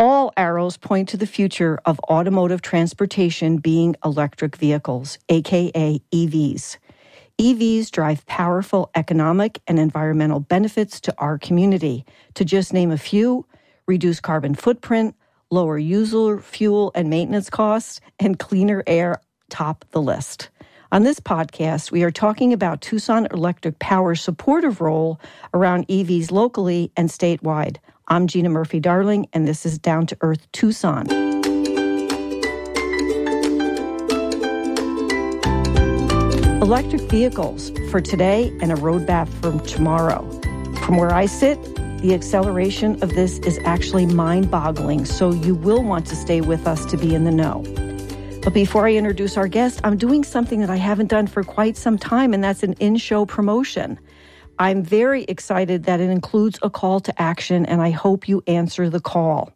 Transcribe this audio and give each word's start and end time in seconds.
All 0.00 0.32
arrows 0.34 0.78
point 0.78 1.10
to 1.10 1.18
the 1.18 1.26
future 1.26 1.78
of 1.84 2.00
automotive 2.08 2.62
transportation 2.62 3.58
being 3.58 3.96
electric 4.02 4.56
vehicles, 4.56 5.18
aka 5.28 6.00
EVs. 6.10 6.78
EVs 7.38 7.90
drive 7.90 8.24
powerful 8.24 8.90
economic 8.94 9.60
and 9.66 9.78
environmental 9.78 10.40
benefits 10.40 11.02
to 11.02 11.14
our 11.18 11.36
community. 11.36 12.06
To 12.36 12.46
just 12.46 12.72
name 12.72 12.90
a 12.90 12.96
few, 12.96 13.44
reduce 13.86 14.20
carbon 14.20 14.54
footprint, 14.54 15.14
lower 15.50 15.76
user 15.76 16.38
fuel 16.38 16.92
and 16.94 17.10
maintenance 17.10 17.50
costs, 17.50 18.00
and 18.18 18.38
cleaner 18.38 18.82
air 18.86 19.20
top 19.50 19.84
the 19.90 20.00
list. 20.00 20.48
On 20.92 21.02
this 21.02 21.20
podcast, 21.20 21.92
we 21.92 22.04
are 22.04 22.10
talking 22.10 22.54
about 22.54 22.80
Tucson 22.80 23.28
Electric 23.30 23.78
Power's 23.78 24.22
supportive 24.22 24.80
role 24.80 25.20
around 25.52 25.86
EVs 25.88 26.32
locally 26.32 26.90
and 26.96 27.10
statewide. 27.10 27.76
I'm 28.12 28.26
Gina 28.26 28.48
Murphy 28.48 28.80
Darling, 28.80 29.28
and 29.32 29.46
this 29.46 29.64
is 29.64 29.78
Down 29.78 30.04
to 30.06 30.16
Earth 30.20 30.50
Tucson. 30.50 31.08
Electric 36.60 37.02
vehicles 37.02 37.70
for 37.92 38.00
today 38.00 38.48
and 38.60 38.72
a 38.72 38.74
roadmap 38.74 39.28
for 39.28 39.64
tomorrow. 39.64 40.28
From 40.84 40.96
where 40.96 41.14
I 41.14 41.26
sit, 41.26 41.56
the 42.02 42.12
acceleration 42.12 43.00
of 43.00 43.10
this 43.10 43.38
is 43.38 43.60
actually 43.64 44.06
mind 44.06 44.50
boggling, 44.50 45.04
so 45.04 45.30
you 45.30 45.54
will 45.54 45.84
want 45.84 46.04
to 46.08 46.16
stay 46.16 46.40
with 46.40 46.66
us 46.66 46.84
to 46.86 46.96
be 46.96 47.14
in 47.14 47.22
the 47.22 47.30
know. 47.30 47.62
But 48.42 48.54
before 48.54 48.88
I 48.88 48.94
introduce 48.94 49.36
our 49.36 49.46
guest, 49.46 49.80
I'm 49.84 49.96
doing 49.96 50.24
something 50.24 50.58
that 50.58 50.70
I 50.70 50.78
haven't 50.78 51.06
done 51.06 51.28
for 51.28 51.44
quite 51.44 51.76
some 51.76 51.96
time, 51.96 52.34
and 52.34 52.42
that's 52.42 52.64
an 52.64 52.72
in 52.80 52.96
show 52.96 53.24
promotion. 53.24 54.00
I'm 54.60 54.82
very 54.82 55.24
excited 55.24 55.84
that 55.84 56.00
it 56.00 56.10
includes 56.10 56.58
a 56.62 56.68
call 56.68 57.00
to 57.00 57.22
action, 57.22 57.64
and 57.64 57.80
I 57.80 57.92
hope 57.92 58.28
you 58.28 58.42
answer 58.46 58.90
the 58.90 59.00
call. 59.00 59.54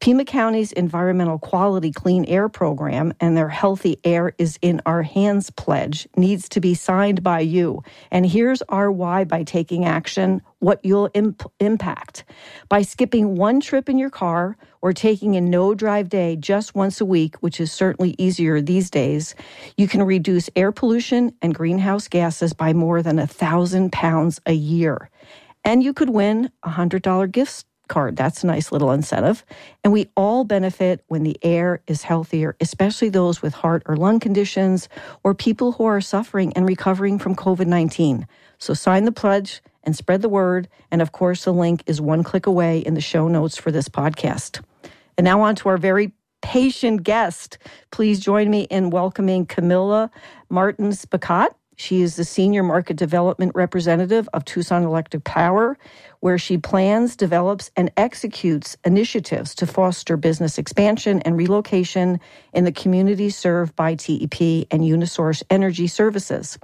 Pima 0.00 0.24
County's 0.24 0.72
Environmental 0.72 1.38
Quality 1.38 1.92
Clean 1.92 2.24
Air 2.24 2.48
Program 2.48 3.12
and 3.20 3.36
their 3.36 3.50
Healthy 3.50 3.98
Air 4.02 4.32
is 4.38 4.58
in 4.62 4.80
Our 4.86 5.02
Hands 5.02 5.50
pledge 5.50 6.08
needs 6.16 6.48
to 6.48 6.60
be 6.60 6.72
signed 6.72 7.22
by 7.22 7.40
you. 7.40 7.82
And 8.10 8.24
here's 8.24 8.62
our 8.70 8.90
why 8.90 9.24
by 9.24 9.42
taking 9.42 9.84
action, 9.84 10.40
what 10.60 10.82
you'll 10.82 11.10
imp- 11.12 11.52
impact. 11.60 12.24
By 12.70 12.80
skipping 12.80 13.36
one 13.36 13.60
trip 13.60 13.90
in 13.90 13.98
your 13.98 14.08
car 14.08 14.56
or 14.80 14.94
taking 14.94 15.36
a 15.36 15.40
no 15.42 15.74
drive 15.74 16.08
day 16.08 16.34
just 16.34 16.74
once 16.74 17.02
a 17.02 17.04
week, 17.04 17.36
which 17.42 17.60
is 17.60 17.70
certainly 17.70 18.14
easier 18.16 18.62
these 18.62 18.88
days, 18.88 19.34
you 19.76 19.86
can 19.86 20.02
reduce 20.02 20.48
air 20.56 20.72
pollution 20.72 21.34
and 21.42 21.54
greenhouse 21.54 22.08
gases 22.08 22.54
by 22.54 22.72
more 22.72 23.02
than 23.02 23.18
a 23.18 23.26
thousand 23.26 23.92
pounds 23.92 24.40
a 24.46 24.54
year. 24.54 25.10
And 25.62 25.82
you 25.82 25.92
could 25.92 26.08
win 26.08 26.50
a 26.62 26.70
$100 26.70 27.30
gift 27.30 27.66
card. 27.90 28.16
That's 28.16 28.42
a 28.42 28.46
nice 28.46 28.72
little 28.72 28.92
incentive. 28.92 29.44
And 29.84 29.92
we 29.92 30.08
all 30.16 30.44
benefit 30.44 31.04
when 31.08 31.24
the 31.24 31.36
air 31.42 31.82
is 31.86 32.02
healthier, 32.02 32.56
especially 32.60 33.10
those 33.10 33.42
with 33.42 33.52
heart 33.52 33.82
or 33.84 33.96
lung 33.96 34.18
conditions 34.18 34.88
or 35.22 35.34
people 35.34 35.72
who 35.72 35.84
are 35.84 36.00
suffering 36.00 36.54
and 36.54 36.66
recovering 36.66 37.18
from 37.18 37.36
COVID 37.36 37.66
19. 37.66 38.26
So 38.58 38.72
sign 38.72 39.04
the 39.04 39.12
pledge 39.12 39.60
and 39.84 39.94
spread 39.94 40.22
the 40.22 40.28
word. 40.28 40.68
And 40.90 41.02
of 41.02 41.12
course, 41.12 41.44
the 41.44 41.52
link 41.52 41.82
is 41.86 42.00
one 42.00 42.22
click 42.22 42.46
away 42.46 42.78
in 42.78 42.94
the 42.94 43.00
show 43.02 43.28
notes 43.28 43.58
for 43.58 43.70
this 43.70 43.88
podcast. 43.88 44.62
And 45.18 45.26
now 45.26 45.42
on 45.42 45.54
to 45.56 45.68
our 45.68 45.76
very 45.76 46.12
patient 46.42 47.02
guest. 47.02 47.58
Please 47.90 48.20
join 48.20 48.50
me 48.50 48.62
in 48.62 48.88
welcoming 48.90 49.44
Camilla 49.44 50.10
Martins 50.48 51.04
Bacot. 51.04 51.48
She 51.80 52.02
is 52.02 52.16
the 52.16 52.26
Senior 52.26 52.62
Market 52.62 52.98
Development 52.98 53.52
Representative 53.54 54.28
of 54.34 54.44
Tucson 54.44 54.84
Electric 54.84 55.24
Power, 55.24 55.78
where 56.20 56.36
she 56.36 56.58
plans, 56.58 57.16
develops, 57.16 57.70
and 57.74 57.90
executes 57.96 58.76
initiatives 58.84 59.54
to 59.54 59.66
foster 59.66 60.18
business 60.18 60.58
expansion 60.58 61.22
and 61.22 61.38
relocation 61.38 62.20
in 62.52 62.64
the 62.64 62.70
communities 62.70 63.34
served 63.34 63.74
by 63.76 63.94
TEP 63.94 64.66
and 64.70 64.82
Unisource 64.82 65.42
Energy 65.48 65.86
Services. 65.86 66.58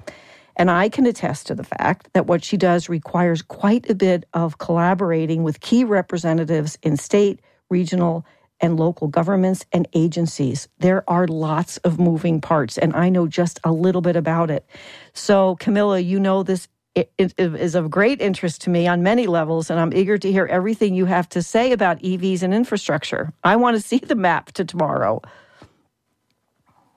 And 0.54 0.70
I 0.70 0.90
can 0.90 1.06
attest 1.06 1.46
to 1.46 1.54
the 1.54 1.64
fact 1.64 2.10
that 2.12 2.26
what 2.26 2.44
she 2.44 2.58
does 2.58 2.90
requires 2.90 3.40
quite 3.40 3.88
a 3.88 3.94
bit 3.94 4.26
of 4.34 4.58
collaborating 4.58 5.42
with 5.42 5.60
key 5.60 5.84
representatives 5.84 6.76
in 6.82 6.98
state, 6.98 7.40
regional, 7.70 8.26
and 8.60 8.78
local 8.78 9.08
governments 9.08 9.64
and 9.72 9.88
agencies. 9.94 10.68
There 10.78 11.08
are 11.08 11.26
lots 11.26 11.76
of 11.78 11.98
moving 12.00 12.40
parts, 12.40 12.78
and 12.78 12.94
I 12.94 13.08
know 13.08 13.26
just 13.26 13.60
a 13.64 13.72
little 13.72 14.02
bit 14.02 14.16
about 14.16 14.50
it. 14.50 14.66
So, 15.12 15.56
Camila, 15.56 16.04
you 16.04 16.20
know 16.20 16.42
this 16.42 16.68
it, 16.94 17.12
it 17.18 17.34
is 17.38 17.74
of 17.74 17.90
great 17.90 18.22
interest 18.22 18.62
to 18.62 18.70
me 18.70 18.86
on 18.88 19.02
many 19.02 19.26
levels, 19.26 19.68
and 19.70 19.78
I'm 19.78 19.92
eager 19.92 20.16
to 20.16 20.32
hear 20.32 20.46
everything 20.46 20.94
you 20.94 21.04
have 21.04 21.28
to 21.30 21.42
say 21.42 21.72
about 21.72 21.98
EVs 22.00 22.42
and 22.42 22.54
infrastructure. 22.54 23.32
I 23.44 23.56
want 23.56 23.76
to 23.76 23.82
see 23.86 23.98
the 23.98 24.14
map 24.16 24.52
to 24.52 24.64
tomorrow. 24.64 25.20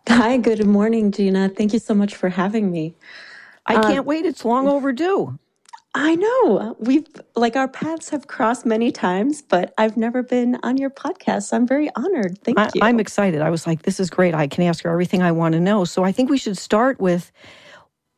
Hi, 0.08 0.38
good 0.38 0.66
morning, 0.66 1.12
Gina. 1.12 1.50
Thank 1.50 1.74
you 1.74 1.80
so 1.80 1.94
much 1.94 2.16
for 2.16 2.30
having 2.30 2.72
me. 2.72 2.96
I 3.66 3.76
can't 3.76 4.00
um, 4.00 4.06
wait. 4.06 4.26
It's 4.26 4.44
long 4.44 4.68
overdue. 4.68 5.38
I 5.96 6.16
know. 6.16 6.76
We've 6.80 7.08
like 7.36 7.56
our 7.56 7.68
paths 7.68 8.10
have 8.10 8.28
crossed 8.28 8.66
many 8.66 8.92
times, 8.92 9.42
but 9.42 9.74
I've 9.78 9.98
never 9.98 10.22
been 10.22 10.60
on 10.62 10.78
your 10.78 10.92
podcast. 10.92 11.44
So 11.44 11.58
I'm 11.58 11.68
very 11.68 11.90
honored. 11.96 12.38
Thank 12.44 12.60
I, 12.60 12.70
you. 12.76 12.82
I'm 12.82 13.00
excited. 13.00 13.42
I 13.42 13.50
was 13.50 13.66
like, 13.66 13.82
this 13.82 14.00
is 14.00 14.10
great. 14.10 14.36
I 14.36 14.48
can 14.48 14.64
ask 14.64 14.84
her 14.84 14.92
everything 14.92 15.24
I 15.24 15.32
want 15.32 15.54
to 15.54 15.60
know. 15.60 15.86
So 15.86 16.04
I 16.04 16.12
think 16.12 16.30
we 16.30 16.38
should 16.38 16.58
start 16.58 17.00
with 17.00 17.32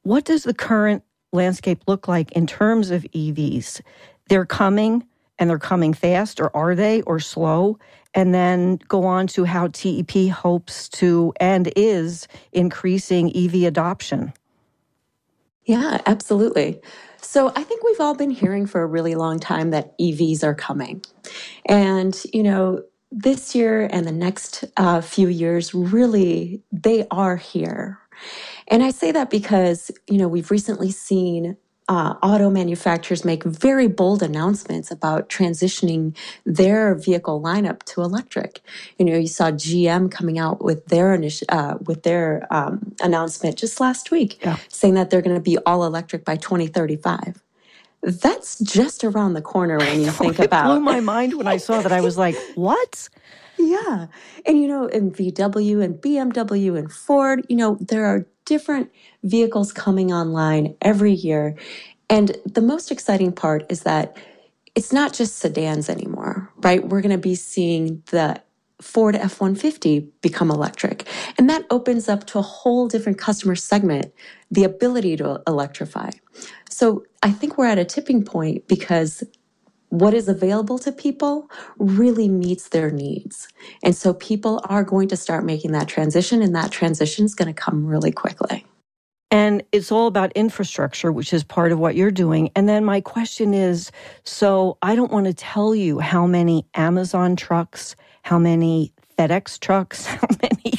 what 0.04 0.26
does 0.26 0.44
the 0.44 0.54
current 0.54 1.04
landscape 1.32 1.84
look 1.88 2.08
like 2.08 2.32
in 2.34 2.46
terms 2.46 2.92
of 2.92 3.04
EVs? 3.04 3.82
They're 4.28 4.46
coming 4.46 5.06
and 5.40 5.50
they're 5.50 5.58
coming 5.58 5.94
fast, 5.94 6.40
or 6.40 6.56
are 6.56 6.76
they, 6.76 7.02
or 7.04 7.20
slow? 7.20 7.80
And 8.14 8.34
then 8.34 8.80
go 8.88 9.06
on 9.06 9.28
to 9.28 9.46
how 9.46 9.68
TEP 9.68 10.30
hopes 10.30 10.90
to 10.90 11.34
and 11.40 11.72
is 11.76 12.28
increasing 12.52 13.36
EV 13.36 13.64
adoption. 13.64 14.34
Yeah, 15.66 16.02
absolutely. 16.06 16.82
So 17.22 17.52
I 17.56 17.64
think 17.64 17.84
we've 17.84 18.00
all 18.00 18.16
been 18.16 18.32
hearing 18.32 18.66
for 18.66 18.82
a 18.82 18.88
really 18.88 19.16
long 19.16 19.40
time 19.40 19.70
that 19.72 19.98
EVs 20.00 20.44
are 20.44 20.56
coming. 20.56 21.04
And, 21.66 22.20
you 22.34 22.44
know, 22.44 22.84
this 23.12 23.56
year 23.56 23.88
and 23.92 24.08
the 24.08 24.12
next 24.12 24.66
uh, 24.78 25.02
few 25.02 25.28
years, 25.28 25.74
really, 25.74 26.64
they 26.72 27.08
are 27.12 27.38
here. 27.38 28.00
And 28.68 28.84
I 28.84 28.92
say 28.92 29.12
that 29.12 29.30
because, 29.30 29.92
you 30.08 30.18
know, 30.18 30.28
we've 30.28 30.52
recently 30.52 30.92
seen 30.92 31.58
uh, 31.92 32.16
auto 32.24 32.50
manufacturers 32.50 33.26
make 33.26 33.44
very 33.44 33.88
bold 33.88 34.24
announcements 34.24 34.92
about 34.92 35.28
transitioning 35.28 36.16
their 36.46 36.96
vehicle 36.96 37.42
lineup 37.42 37.84
to 37.84 38.02
electric. 38.02 38.62
You 38.98 39.04
know, 39.04 39.18
you 39.18 39.28
saw 39.28 39.52
GM 39.52 40.10
coming 40.10 40.40
out 40.40 40.64
with 40.64 40.86
their 40.86 41.22
uh, 41.50 41.78
with 41.86 42.04
their 42.04 42.48
um, 42.50 42.96
announcement 43.02 43.58
just 43.58 43.82
last 43.82 44.10
week, 44.10 44.40
yeah. 44.42 44.56
saying 44.70 44.94
that 44.94 45.10
they're 45.10 45.22
going 45.22 45.36
to 45.36 45.42
be 45.42 45.58
all 45.66 45.84
electric 45.84 46.24
by 46.24 46.38
2035. 46.38 47.44
That's 48.04 48.58
just 48.60 49.04
around 49.04 49.34
the 49.34 49.42
corner 49.42 49.78
when 49.78 50.00
you 50.00 50.12
think 50.12 50.40
about. 50.40 50.68
It 50.68 50.70
blew 50.70 50.80
my 50.80 51.02
mind 51.02 51.34
when 51.34 51.48
I 51.48 51.58
saw 51.58 51.82
that. 51.82 51.92
I 51.92 52.00
was 52.00 52.18
like, 52.18 52.38
"What?" 52.56 53.10
Yeah, 53.62 54.08
and 54.46 54.60
you 54.60 54.68
know, 54.68 54.88
in 54.88 55.12
VW 55.12 55.84
and 55.84 55.96
BMW 55.96 56.78
and 56.78 56.92
Ford, 56.92 57.46
you 57.50 57.58
know, 57.58 57.78
there 57.82 58.06
are 58.06 58.28
different 58.46 58.92
vehicles 59.24 59.74
coming 59.74 60.14
online 60.14 60.76
every 60.82 61.14
year. 61.14 61.58
And 62.10 62.38
the 62.46 62.62
most 62.62 62.92
exciting 62.92 63.34
part 63.34 63.66
is 63.72 63.82
that 63.84 64.18
it's 64.76 64.94
not 64.94 65.14
just 65.14 65.38
sedans 65.38 65.90
anymore, 65.90 66.52
right? 66.58 66.88
We're 66.88 67.02
going 67.02 67.14
to 67.14 67.20
be 67.20 67.36
seeing 67.36 68.04
the 68.12 68.42
Ford 68.82 69.16
F 69.16 69.42
150 69.42 70.02
become 70.22 70.52
electric. 70.52 71.08
And 71.38 71.50
that 71.50 71.66
opens 71.72 72.10
up 72.10 72.26
to 72.28 72.40
a 72.40 72.44
whole 72.44 72.88
different 72.90 73.20
customer 73.20 73.56
segment 73.56 74.14
the 74.52 74.66
ability 74.66 75.18
to 75.18 75.42
electrify. 75.48 76.12
So 76.70 77.06
I 77.24 77.32
think 77.32 77.58
we're 77.58 77.68
at 77.68 77.80
a 77.80 77.86
tipping 77.86 78.26
point 78.26 78.68
because 78.68 79.24
what 79.92 80.14
is 80.14 80.28
available 80.28 80.80
to 80.80 80.92
people 80.92 81.50
really 81.78 82.28
meets 82.28 82.70
their 82.70 82.90
needs. 82.90 83.48
And 83.84 83.96
so 83.96 84.14
people 84.14 84.62
are 84.66 84.84
going 84.84 85.10
to 85.10 85.18
start 85.18 85.46
making 85.46 85.74
that 85.74 85.88
transition, 85.88 86.42
and 86.42 86.56
that 86.56 86.72
transition 86.72 87.26
is 87.26 87.36
going 87.36 87.54
to 87.54 87.62
come 87.62 87.86
really 87.86 88.12
quickly. 88.12 88.66
And 89.32 89.64
it's 89.72 89.92
all 89.92 90.08
about 90.08 90.32
infrastructure, 90.34 91.12
which 91.12 91.34
is 91.34 91.44
part 91.44 91.72
of 91.72 91.80
what 91.80 91.96
you're 91.96 92.12
doing. 92.12 92.52
And 92.56 92.68
then 92.68 92.84
my 92.84 93.02
question 93.02 93.54
is 93.54 93.92
so 94.24 94.78
I 94.82 94.96
don't 94.96 95.12
want 95.12 95.28
to 95.28 95.34
tell 95.34 95.76
you 95.76 96.00
how 96.00 96.26
many 96.26 96.66
Amazon 96.74 97.36
trucks, 97.36 97.96
how 98.24 98.40
many 98.40 98.94
FedEx 99.22 99.60
trucks, 99.60 100.06
how 100.08 100.28
many 100.42 100.74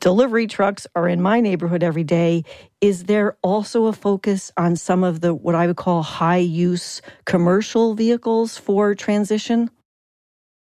delivery 0.00 0.46
trucks 0.46 0.86
are 0.94 1.08
in 1.08 1.20
my 1.20 1.40
neighborhood 1.40 1.82
every 1.82 2.04
day. 2.04 2.44
Is 2.80 3.04
there 3.04 3.36
also 3.42 3.86
a 3.86 3.92
focus 3.92 4.52
on 4.56 4.76
some 4.76 5.02
of 5.02 5.20
the 5.20 5.34
what 5.34 5.54
I 5.56 5.66
would 5.66 5.76
call 5.76 6.02
high 6.02 6.36
use 6.36 7.02
commercial 7.24 7.94
vehicles 7.94 8.56
for 8.56 8.94
transition? 8.94 9.70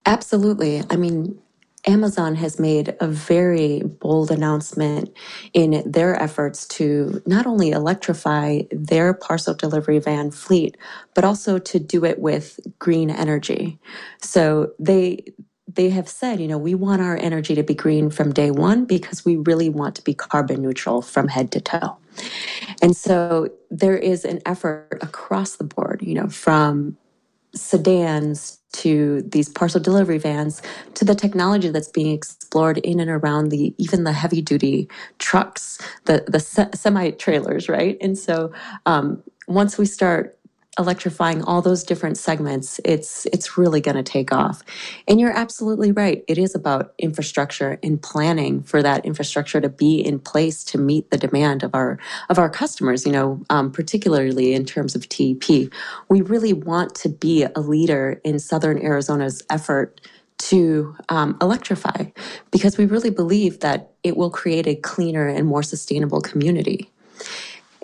Absolutely. 0.06 0.81
I 0.89 0.95
mean, 0.95 1.39
Amazon 1.88 2.36
has 2.36 2.60
made 2.60 2.95
a 3.00 3.07
very 3.07 3.81
bold 3.81 4.31
announcement 4.31 5.13
in 5.54 5.83
their 5.86 6.22
efforts 6.22 6.68
to 6.68 7.22
not 7.25 7.48
only 7.48 7.72
electrify 7.72 8.62
their 8.72 9.13
parcel 9.13 9.54
delivery 9.54 10.00
van 10.00 10.31
fleet, 10.31 10.77
but 11.15 11.24
also 11.24 11.57
to 11.60 11.80
do 11.80 12.06
it 12.06 12.19
with 12.19 12.60
green 12.80 13.10
energy. 13.10 13.80
So 14.22 14.74
they 14.80 15.25
they 15.75 15.89
have 15.89 16.10
said, 16.10 16.39
you 16.39 16.48
know, 16.48 16.57
we 16.57 16.74
want 16.74 17.01
our 17.01 17.18
energy 17.18 17.56
to 17.56 17.63
be 17.63 17.75
green 17.75 18.10
from 18.10 18.33
day 18.33 18.51
one 18.51 18.86
because 18.86 19.24
we 19.24 19.38
really 19.38 19.69
want 19.69 19.95
to 19.95 20.01
be 20.01 20.13
carbon 20.13 20.62
neutral 20.62 21.01
from 21.01 21.27
head 21.27 21.51
to 21.51 21.62
toe. 21.62 21.98
And 22.81 22.95
so 22.95 23.50
there 23.69 23.98
is 23.98 24.25
an 24.25 24.42
effort 24.45 24.98
across 25.01 25.57
the 25.57 25.63
board, 25.63 26.01
you 26.01 26.16
know, 26.16 26.27
from 26.27 26.98
sedans 27.54 28.60
to 28.71 29.24
these 29.24 29.50
parcel 29.50 29.81
delivery 29.81 30.19
vans 30.19 30.62
to 30.94 31.04
the 31.04 31.16
technology 31.16 31.69
that's 31.69 31.88
being 31.88 32.13
explored 32.13 32.77
in 32.80 33.00
and 33.00 33.10
around 33.10 33.50
the 33.50 33.74
even 33.80 34.04
the 34.04 34.13
heavy 34.13 34.42
duty 34.42 34.88
trucks 35.18 35.80
the 36.06 36.24
the 36.27 36.39
se- 36.39 36.69
semi 36.75 37.10
trailers 37.10 37.68
right 37.68 37.98
and 38.01 38.19
so 38.19 38.54
um, 38.86 39.24
once 39.48 39.80
we 39.80 39.86
start 39.88 40.38
electrifying 40.79 41.43
all 41.43 41.61
those 41.61 41.83
different 41.83 42.17
segments, 42.17 42.79
it's 42.85 43.25
it's 43.27 43.57
really 43.57 43.81
going 43.81 43.97
to 43.97 44.03
take 44.03 44.31
off. 44.31 44.63
And 45.07 45.19
you're 45.19 45.37
absolutely 45.37 45.91
right. 45.91 46.23
It 46.27 46.37
is 46.37 46.55
about 46.55 46.93
infrastructure 46.97 47.77
and 47.83 48.01
planning 48.01 48.63
for 48.63 48.81
that 48.81 49.05
infrastructure 49.05 49.61
to 49.61 49.69
be 49.69 49.99
in 49.99 50.19
place 50.19 50.63
to 50.65 50.77
meet 50.77 51.11
the 51.11 51.17
demand 51.17 51.61
of 51.61 51.75
our 51.75 51.99
of 52.29 52.39
our 52.39 52.49
customers. 52.49 53.05
You 53.05 53.11
know, 53.11 53.45
um, 53.49 53.71
particularly 53.71 54.53
in 54.53 54.65
terms 54.65 54.95
of 54.95 55.07
TEP, 55.09 55.71
we 56.07 56.21
really 56.21 56.53
want 56.53 56.95
to 56.95 57.09
be 57.09 57.43
a 57.43 57.59
leader 57.59 58.21
in 58.23 58.39
Southern 58.39 58.79
Arizona's 58.79 59.43
effort 59.49 60.01
to 60.39 60.95
um, 61.09 61.37
electrify 61.41 62.05
because 62.49 62.77
we 62.77 62.85
really 62.85 63.09
believe 63.09 63.59
that 63.59 63.91
it 64.03 64.15
will 64.15 64.29
create 64.29 64.65
a 64.67 64.75
cleaner 64.75 65.27
and 65.27 65.45
more 65.45 65.61
sustainable 65.61 66.21
community. 66.21 66.89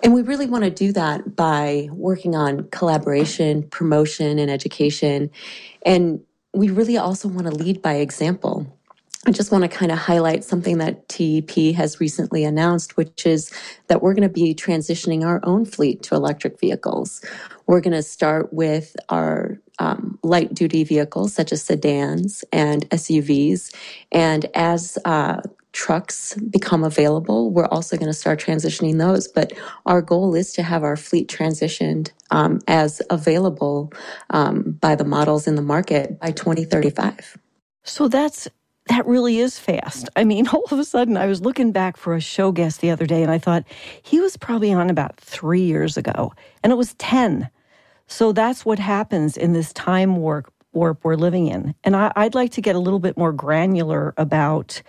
And 0.02 0.12
we 0.12 0.22
really 0.22 0.46
want 0.46 0.64
to 0.64 0.70
do 0.70 0.92
that 0.92 1.36
by 1.36 1.88
working 1.92 2.34
on 2.34 2.68
collaboration, 2.70 3.62
promotion, 3.64 4.38
and 4.38 4.50
education. 4.50 5.30
And 5.84 6.20
we 6.52 6.70
really 6.70 6.96
also 6.96 7.28
want 7.28 7.46
to 7.46 7.54
lead 7.54 7.82
by 7.82 7.94
example. 7.94 8.72
I 9.26 9.32
just 9.32 9.50
want 9.50 9.62
to 9.62 9.68
kind 9.68 9.90
of 9.90 9.98
highlight 9.98 10.44
something 10.44 10.78
that 10.78 11.08
TEP 11.08 11.74
has 11.74 11.98
recently 11.98 12.44
announced, 12.44 12.96
which 12.96 13.26
is 13.26 13.50
that 13.88 14.00
we're 14.00 14.14
going 14.14 14.28
to 14.28 14.32
be 14.32 14.54
transitioning 14.54 15.24
our 15.24 15.40
own 15.42 15.64
fleet 15.64 16.04
to 16.04 16.14
electric 16.14 16.60
vehicles. 16.60 17.24
We're 17.66 17.80
going 17.80 17.96
to 17.96 18.04
start 18.04 18.52
with 18.52 18.94
our 19.08 19.58
um, 19.80 20.20
light 20.22 20.54
duty 20.54 20.84
vehicles, 20.84 21.34
such 21.34 21.50
as 21.50 21.62
sedans 21.62 22.44
and 22.52 22.88
SUVs. 22.90 23.74
And 24.12 24.46
as 24.54 24.96
uh, 25.04 25.42
trucks 25.76 26.34
become 26.50 26.82
available, 26.82 27.50
we're 27.50 27.66
also 27.66 27.98
going 27.98 28.08
to 28.08 28.14
start 28.14 28.40
transitioning 28.40 28.98
those. 28.98 29.28
But 29.28 29.52
our 29.84 30.00
goal 30.00 30.34
is 30.34 30.54
to 30.54 30.62
have 30.62 30.82
our 30.82 30.96
fleet 30.96 31.28
transitioned 31.28 32.10
um, 32.30 32.60
as 32.66 33.02
available 33.10 33.92
um, 34.30 34.78
by 34.80 34.94
the 34.94 35.04
models 35.04 35.46
in 35.46 35.54
the 35.54 35.62
market 35.62 36.18
by 36.18 36.32
2035. 36.32 37.36
So 37.84 38.08
that's 38.08 38.48
that 38.88 39.04
really 39.06 39.38
is 39.38 39.58
fast. 39.58 40.08
I 40.16 40.24
mean, 40.24 40.48
all 40.52 40.64
of 40.70 40.78
a 40.78 40.84
sudden, 40.84 41.16
I 41.18 41.26
was 41.26 41.42
looking 41.42 41.72
back 41.72 41.98
for 41.98 42.14
a 42.14 42.20
show 42.20 42.52
guest 42.52 42.80
the 42.80 42.90
other 42.90 43.06
day, 43.06 43.22
and 43.22 43.30
I 43.30 43.38
thought 43.38 43.64
he 44.02 44.18
was 44.18 44.36
probably 44.36 44.72
on 44.72 44.88
about 44.88 45.18
three 45.20 45.62
years 45.62 45.98
ago, 45.98 46.32
and 46.62 46.72
it 46.72 46.76
was 46.76 46.94
10. 46.94 47.50
So 48.06 48.32
that's 48.32 48.64
what 48.64 48.78
happens 48.78 49.36
in 49.36 49.52
this 49.52 49.74
time 49.74 50.16
warp, 50.16 50.50
warp 50.72 51.04
we're 51.04 51.16
living 51.16 51.48
in. 51.48 51.74
And 51.84 51.96
I, 51.96 52.12
I'd 52.16 52.34
like 52.34 52.52
to 52.52 52.62
get 52.62 52.76
a 52.76 52.78
little 52.78 53.00
bit 53.00 53.18
more 53.18 53.32
granular 53.32 54.14
about 54.16 54.80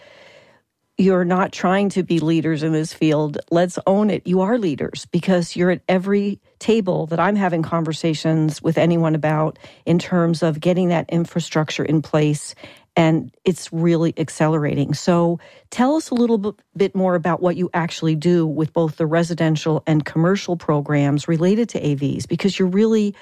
you're 0.97 1.25
not 1.25 1.51
trying 1.51 1.89
to 1.89 2.01
be 2.01 2.19
leaders 2.19 2.63
in 2.63 2.73
this 2.73 2.91
field. 2.91 3.37
Let's 3.51 3.77
own 3.85 4.09
it. 4.09 4.25
You 4.25 4.41
are 4.41 4.57
leaders 4.57 5.05
because 5.11 5.55
you're 5.55 5.69
at 5.69 5.81
every 5.87 6.39
table 6.59 7.05
that 7.07 7.19
I'm 7.19 7.35
having 7.35 7.61
conversations 7.61 8.63
with 8.63 8.79
anyone 8.79 9.13
about 9.13 9.59
in 9.85 9.99
terms 9.99 10.41
of 10.41 10.59
getting 10.59 10.89
that 10.89 11.07
infrastructure 11.09 11.83
in 11.83 12.01
place. 12.01 12.55
And 12.95 13.31
it's 13.45 13.71
really 13.71 14.15
accelerating. 14.17 14.95
So 14.95 15.39
tell 15.69 15.95
us 15.95 16.09
a 16.09 16.15
little 16.15 16.57
bit 16.75 16.95
more 16.95 17.13
about 17.13 17.43
what 17.43 17.55
you 17.55 17.69
actually 17.75 18.15
do 18.15 18.47
with 18.47 18.73
both 18.73 18.95
the 18.97 19.05
residential 19.05 19.83
and 19.85 20.03
commercial 20.03 20.57
programs 20.57 21.27
related 21.27 21.69
to 21.69 21.79
EVs, 21.79 22.27
because 22.27 22.57
you're 22.57 22.67
really 22.67 23.13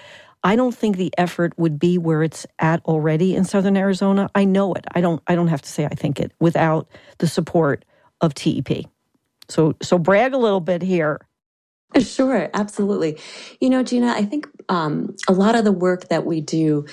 I 0.46 0.56
don't 0.56 0.76
think 0.76 0.98
the 0.98 1.12
effort 1.18 1.58
would 1.58 1.80
be 1.80 1.98
where 1.98 2.22
it's 2.22 2.46
at 2.60 2.86
already 2.86 3.36
in 3.36 3.46
southern 3.46 3.76
Arizona. 3.76 4.30
I 4.36 4.46
know 4.46 4.76
it. 4.76 4.86
I 4.94 5.02
don't 5.02 5.20
I 5.26 5.34
don't 5.34 5.48
have 5.48 5.64
to 5.64 5.70
say 5.70 5.86
I 5.86 5.96
think 5.96 6.20
it 6.20 6.32
without 6.40 6.88
the 7.18 7.28
support 7.28 7.84
of 8.22 8.36
TEP. 8.36 8.86
So 9.50 9.76
so 9.82 9.98
brag 9.98 10.36
a 10.36 10.38
little 10.38 10.60
bit 10.62 10.84
here. 10.84 11.20
Sure, 12.02 12.50
absolutely. 12.56 13.20
You 13.62 13.70
know, 13.70 13.84
Gina, 13.84 14.10
I 14.16 14.24
think 14.26 14.50
um, 14.70 15.16
a 15.30 15.34
lot 15.34 15.56
of 15.56 15.66
the 15.66 15.74
work 15.74 16.10
that 16.10 16.26
we 16.26 16.42
do 16.42 16.86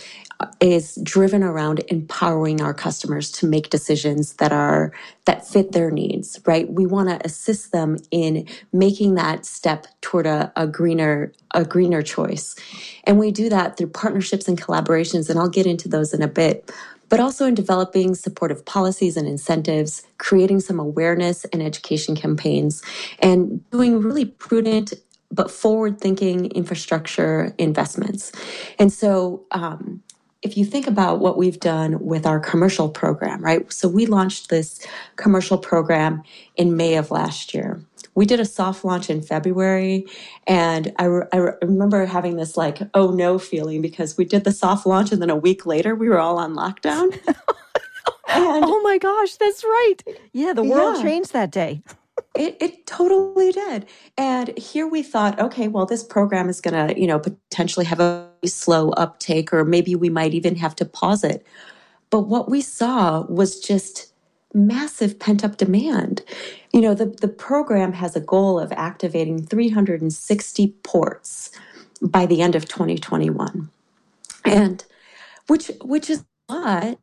is 0.60 0.98
driven 1.02 1.42
around 1.44 1.82
empowering 1.88 2.62
our 2.62 2.74
customers 2.74 3.30
to 3.32 3.46
make 3.46 3.70
decisions 3.70 4.34
that 4.34 4.52
are 4.52 4.92
that 5.26 5.46
fit 5.46 5.72
their 5.72 5.90
needs 5.90 6.40
right? 6.46 6.70
We 6.72 6.86
want 6.86 7.10
to 7.10 7.24
assist 7.26 7.72
them 7.72 7.98
in 8.12 8.48
making 8.72 9.16
that 9.16 9.46
step 9.46 9.86
toward 10.02 10.26
a, 10.26 10.52
a 10.56 10.66
greener 10.68 11.32
a 11.52 11.64
greener 11.64 12.02
choice. 12.02 12.56
And 13.04 13.18
we 13.18 13.32
do 13.32 13.48
that 13.50 13.78
through 13.78 13.88
partnerships 13.90 14.48
and 14.48 14.60
collaborations 14.60 15.30
and 15.30 15.38
i'll 15.38 15.48
get 15.50 15.66
into 15.66 15.88
those 15.88 16.14
in 16.14 16.22
a 16.22 16.28
bit 16.28 16.70
but 17.12 17.20
also 17.20 17.44
in 17.44 17.54
developing 17.54 18.14
supportive 18.14 18.64
policies 18.64 19.18
and 19.18 19.28
incentives, 19.28 20.02
creating 20.16 20.60
some 20.60 20.80
awareness 20.80 21.44
and 21.52 21.62
education 21.62 22.16
campaigns, 22.16 22.82
and 23.18 23.68
doing 23.70 24.00
really 24.00 24.24
prudent 24.24 24.94
but 25.30 25.50
forward 25.50 26.00
thinking 26.00 26.46
infrastructure 26.52 27.54
investments. 27.58 28.32
And 28.78 28.90
so, 28.90 29.44
um, 29.50 30.02
if 30.42 30.56
you 30.56 30.64
think 30.64 30.86
about 30.86 31.20
what 31.20 31.38
we've 31.38 31.60
done 31.60 32.04
with 32.04 32.26
our 32.26 32.40
commercial 32.40 32.88
program, 32.88 33.42
right? 33.42 33.72
So 33.72 33.88
we 33.88 34.06
launched 34.06 34.50
this 34.50 34.84
commercial 35.16 35.56
program 35.56 36.22
in 36.56 36.76
May 36.76 36.96
of 36.96 37.10
last 37.10 37.54
year. 37.54 37.80
We 38.14 38.26
did 38.26 38.40
a 38.40 38.44
soft 38.44 38.84
launch 38.84 39.08
in 39.08 39.22
February, 39.22 40.04
and 40.46 40.92
I, 40.98 41.04
re- 41.04 41.26
I 41.32 41.36
re- 41.36 41.52
remember 41.62 42.04
having 42.04 42.36
this 42.36 42.56
like, 42.56 42.80
oh 42.92 43.10
no 43.12 43.38
feeling 43.38 43.80
because 43.80 44.18
we 44.18 44.24
did 44.24 44.44
the 44.44 44.52
soft 44.52 44.84
launch, 44.84 45.12
and 45.12 45.22
then 45.22 45.30
a 45.30 45.36
week 45.36 45.64
later 45.64 45.94
we 45.94 46.08
were 46.08 46.18
all 46.18 46.38
on 46.38 46.54
lockdown. 46.54 47.12
and, 48.28 48.64
oh 48.64 48.82
my 48.82 48.98
gosh, 48.98 49.36
that's 49.36 49.64
right. 49.64 49.96
Yeah, 50.32 50.52
the 50.52 50.64
world 50.64 50.96
yeah. 50.96 51.02
changed 51.02 51.32
that 51.32 51.52
day. 51.52 51.82
It, 52.34 52.56
it 52.60 52.86
totally 52.86 53.52
did. 53.52 53.86
And 54.16 54.56
here 54.58 54.86
we 54.86 55.02
thought, 55.02 55.38
okay, 55.38 55.68
well, 55.68 55.86
this 55.86 56.02
program 56.02 56.48
is 56.48 56.60
going 56.60 56.88
to, 56.88 56.98
you 56.98 57.06
know, 57.06 57.18
potentially 57.18 57.86
have 57.86 58.00
a 58.00 58.28
slow 58.44 58.90
uptake, 58.90 59.52
or 59.52 59.64
maybe 59.64 59.94
we 59.94 60.08
might 60.08 60.34
even 60.34 60.56
have 60.56 60.74
to 60.76 60.84
pause 60.84 61.24
it. 61.24 61.46
But 62.10 62.22
what 62.22 62.50
we 62.50 62.60
saw 62.60 63.22
was 63.26 63.60
just 63.60 64.12
massive 64.54 65.18
pent 65.18 65.44
up 65.44 65.56
demand. 65.56 66.22
You 66.72 66.82
know, 66.82 66.94
the, 66.94 67.06
the 67.06 67.28
program 67.28 67.94
has 67.94 68.16
a 68.16 68.20
goal 68.20 68.58
of 68.58 68.72
activating 68.72 69.46
360 69.46 70.68
ports 70.82 71.50
by 72.02 72.26
the 72.26 72.42
end 72.42 72.54
of 72.54 72.66
2021. 72.66 73.70
And 74.44 74.84
which 75.46 75.70
which 75.82 76.10
is 76.10 76.24
a 76.48 76.52
lot, 76.54 76.98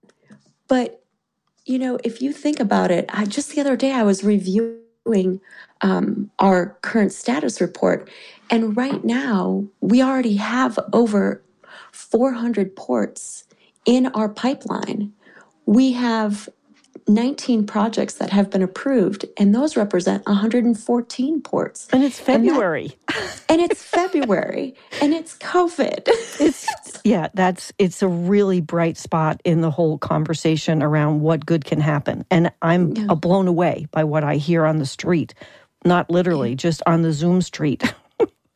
but 0.68 1.04
you 1.66 1.80
know, 1.80 1.98
if 2.04 2.22
you 2.22 2.34
think 2.34 2.60
about 2.60 2.92
it, 2.92 3.06
I 3.10 3.25
just 3.25 3.51
the 3.51 3.62
other 3.62 3.78
day 3.78 3.92
I 3.92 4.04
was 4.04 4.24
reviewing 4.24 4.80
um, 5.82 6.30
our 6.39 6.78
current 6.82 7.12
status 7.12 7.62
report. 7.62 8.10
And 8.50 8.75
right 8.75 9.04
now, 9.04 9.66
we 9.82 10.01
already 10.01 10.36
have 10.38 10.80
over 10.94 11.44
400 11.92 12.75
ports 12.75 13.46
in 13.86 14.08
our 14.08 14.30
pipeline. 14.30 15.13
We 15.66 15.94
have 15.94 16.50
19 17.10 17.66
projects 17.66 18.16
that 18.16 18.30
have 18.30 18.50
been 18.50 18.62
approved, 18.62 19.25
and 19.38 19.54
those 19.54 19.75
represent 19.75 20.25
114 20.25 21.42
ports. 21.42 21.88
And 21.92 22.04
it's 22.04 22.20
February. 22.20 22.96
And, 23.08 23.18
that, 23.18 23.44
and 23.50 23.62
it's 23.62 23.84
February, 23.84 24.75
and 25.01 25.13
it's 25.13 25.38
COVID. 25.38 26.04
it's 26.39 26.68
yeah, 27.04 27.30
that's 27.34 27.74
it's 27.78 28.01
a 28.01 28.08
really 28.08 28.62
bright 28.62 28.98
spot 28.98 29.42
in 29.44 29.62
the 29.62 29.72
whole 29.72 29.98
conversation 29.98 30.84
around 30.84 31.22
what 31.22 31.46
good 31.46 31.66
can 31.66 31.82
happen. 31.82 32.25
And 32.30 32.51
I'm 32.62 32.96
yeah. 32.96 33.13
blown 33.16 33.48
away 33.48 33.88
by 33.92 34.04
what 34.04 34.24
I 34.24 34.36
hear 34.36 34.66
on 34.66 34.78
the 34.78 34.86
street, 34.86 35.34
not 35.84 36.10
literally, 36.10 36.51
yeah. 36.51 36.56
just 36.56 36.82
on 36.86 37.01
the 37.01 37.12
Zoom 37.12 37.42
street. 37.42 37.94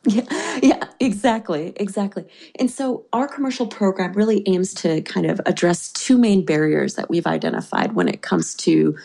Yeah, 0.06 0.60
yeah, 0.64 0.84
exactly, 1.00 1.74
exactly. 1.78 2.26
And 2.60 2.70
so 2.70 3.06
our 3.14 3.28
commercial 3.28 3.68
program 3.68 4.14
really 4.14 4.44
aims 4.48 4.74
to 4.76 5.02
kind 5.04 5.26
of 5.26 5.42
address 5.46 5.92
two 5.94 6.18
main 6.18 6.46
barriers 6.46 6.96
that 6.96 7.10
we've 7.10 7.28
identified 7.28 7.94
when 7.94 8.10
it 8.10 8.22
comes 8.22 8.56
to 8.56 8.98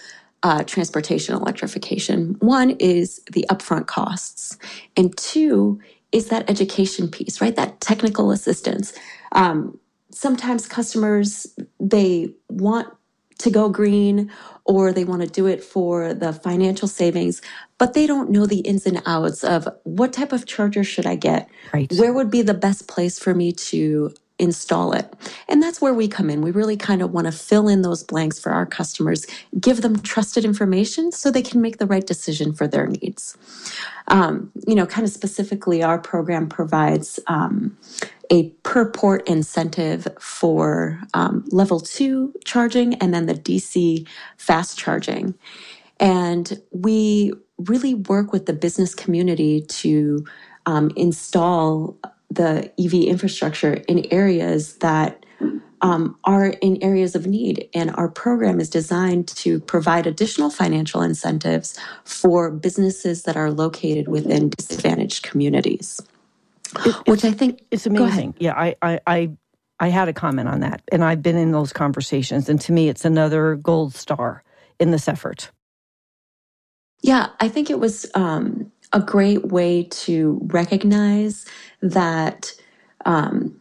uh, 0.43 0.65
transportation 0.65 1.35
electrification. 1.37 2.37
One 2.41 2.71
is 2.81 3.21
the 3.33 3.47
upfront 3.51 3.87
costs, 3.87 4.59
and 4.97 5.17
two 5.17 5.81
is 6.13 6.29
that 6.29 6.51
education 6.51 7.09
piece, 7.11 7.41
right? 7.41 7.57
That 7.57 7.81
technical 7.81 8.31
assistance. 8.33 8.93
Um, 9.33 9.79
sometimes 10.11 10.67
customers 10.69 11.47
they 11.81 12.35
want 12.49 12.89
to 13.39 13.51
go 13.51 13.69
green 13.69 14.31
or 14.65 14.93
they 14.93 15.05
want 15.05 15.23
to 15.23 15.29
do 15.29 15.47
it 15.47 15.63
for 15.63 16.15
the 16.15 16.33
financial 16.33 16.89
savings, 16.89 17.43
but 17.79 17.95
they 17.95 18.07
don't 18.07 18.31
know 18.31 18.47
the 18.47 18.61
ins 18.61 18.87
and 18.87 19.03
outs 19.07 19.45
of 19.45 19.69
what 19.85 20.13
type 20.13 20.33
of 20.33 20.47
charger 20.47 20.85
should 20.85 21.07
I 21.07 21.17
get? 21.17 21.49
Right. 21.73 21.91
Where 21.93 22.13
would 22.13 22.31
be 22.31 22.43
the 22.43 22.55
best 22.55 22.89
place 22.89 23.19
for 23.19 23.35
me 23.35 23.53
to 23.53 24.13
install 24.39 24.93
it. 24.93 25.13
And 25.49 25.63
that's 25.63 25.81
where 25.81 25.93
we 25.93 26.07
come 26.07 26.31
in. 26.31 26.41
We 26.43 26.51
really 26.51 26.77
kind 26.77 27.03
of 27.03 27.11
want 27.11 27.27
to 27.27 27.33
fill 27.33 27.69
in 27.69 27.83
those 27.83 28.05
blanks 28.05 28.39
for 28.39 28.53
our 28.53 28.67
customers, 28.67 29.27
give 29.61 29.83
them 29.83 30.01
trusted 30.01 30.45
information 30.45 31.11
so 31.11 31.31
they 31.31 31.43
can 31.43 31.61
make 31.61 31.79
the 31.79 31.87
right 31.87 32.07
decision 32.07 32.53
for 32.53 32.69
their 32.69 32.87
needs. 32.87 33.37
Um, 34.07 34.53
you 34.67 34.75
know, 34.75 34.87
kind 34.87 35.05
of 35.05 35.13
specifically, 35.13 35.83
our 35.83 35.99
program 35.99 36.49
provides 36.49 37.19
um, 37.27 37.77
a 38.31 38.51
per 38.63 38.91
port 38.91 39.27
incentive 39.29 40.07
for 40.21 41.01
um, 41.15 41.45
level 41.49 41.81
two 41.81 42.33
charging 42.45 42.95
and 42.95 43.13
then 43.13 43.27
the 43.27 43.35
DC 43.35 44.07
fast 44.37 44.79
charging. 44.79 45.35
And 46.01 46.61
we 46.71 47.33
really 47.59 47.95
work 47.95 48.33
with 48.33 48.47
the 48.47 48.53
business 48.53 48.95
community 48.95 49.63
to 49.63 50.25
um, 50.67 50.91
install 50.97 51.97
the 52.31 52.71
EV 52.79 52.95
infrastructure 52.95 53.75
in 53.89 54.07
areas 54.13 54.77
that 54.77 55.25
um, 55.81 56.17
are 56.25 56.49
in 56.49 56.83
areas 56.83 57.15
of 57.15 57.27
need. 57.27 57.69
And 57.75 57.91
our 57.95 58.09
program 58.09 58.61
is 58.61 58.69
designed 58.69 59.29
to 59.29 59.61
provide 59.61 60.07
additional 60.07 60.51
financial 60.51 61.03
incentives 61.03 61.79
for 62.05 62.51
businesses 62.51 63.23
that 63.23 63.37
are 63.37 63.51
located 63.51 64.09
within 64.09 64.51
disadvantaged 64.51 65.23
communities. 65.23 66.01
It, 66.85 66.95
which 67.07 67.25
I 67.25 67.33
think 67.33 67.63
it's 67.71 67.87
amazing. 67.87 68.35
Yeah, 68.39 68.55
I, 68.55 68.77
I, 68.83 69.01
I, 69.07 69.31
I 69.81 69.89
had 69.89 70.09
a 70.09 70.13
comment 70.13 70.49
on 70.49 70.61
that, 70.61 70.83
and 70.93 71.03
I've 71.03 71.23
been 71.23 71.37
in 71.37 71.53
those 71.53 71.73
conversations, 71.73 72.49
and 72.49 72.61
to 72.63 72.73
me, 72.73 72.89
it's 72.89 73.05
another 73.05 73.55
gold 73.55 73.95
star 73.95 74.43
in 74.79 74.91
this 74.91 75.09
effort. 75.09 75.51
Yeah, 77.03 77.29
I 77.41 77.49
think 77.49 77.71
it 77.71 77.81
was 77.81 78.07
um, 78.15 78.73
a 78.93 79.01
great 79.01 79.47
way 79.47 79.85
to 79.85 80.41
recognize 80.45 81.47
that 81.83 82.53
um, 83.07 83.61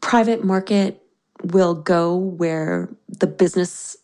private 0.00 0.44
market 0.44 1.02
will 1.44 1.74
go 1.74 2.16
where 2.16 2.90
the 3.08 3.28
business 3.28 3.96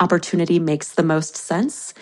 opportunity 0.00 0.60
makes 0.60 0.94
the 0.94 1.04
most 1.04 1.36
sense, 1.36 1.94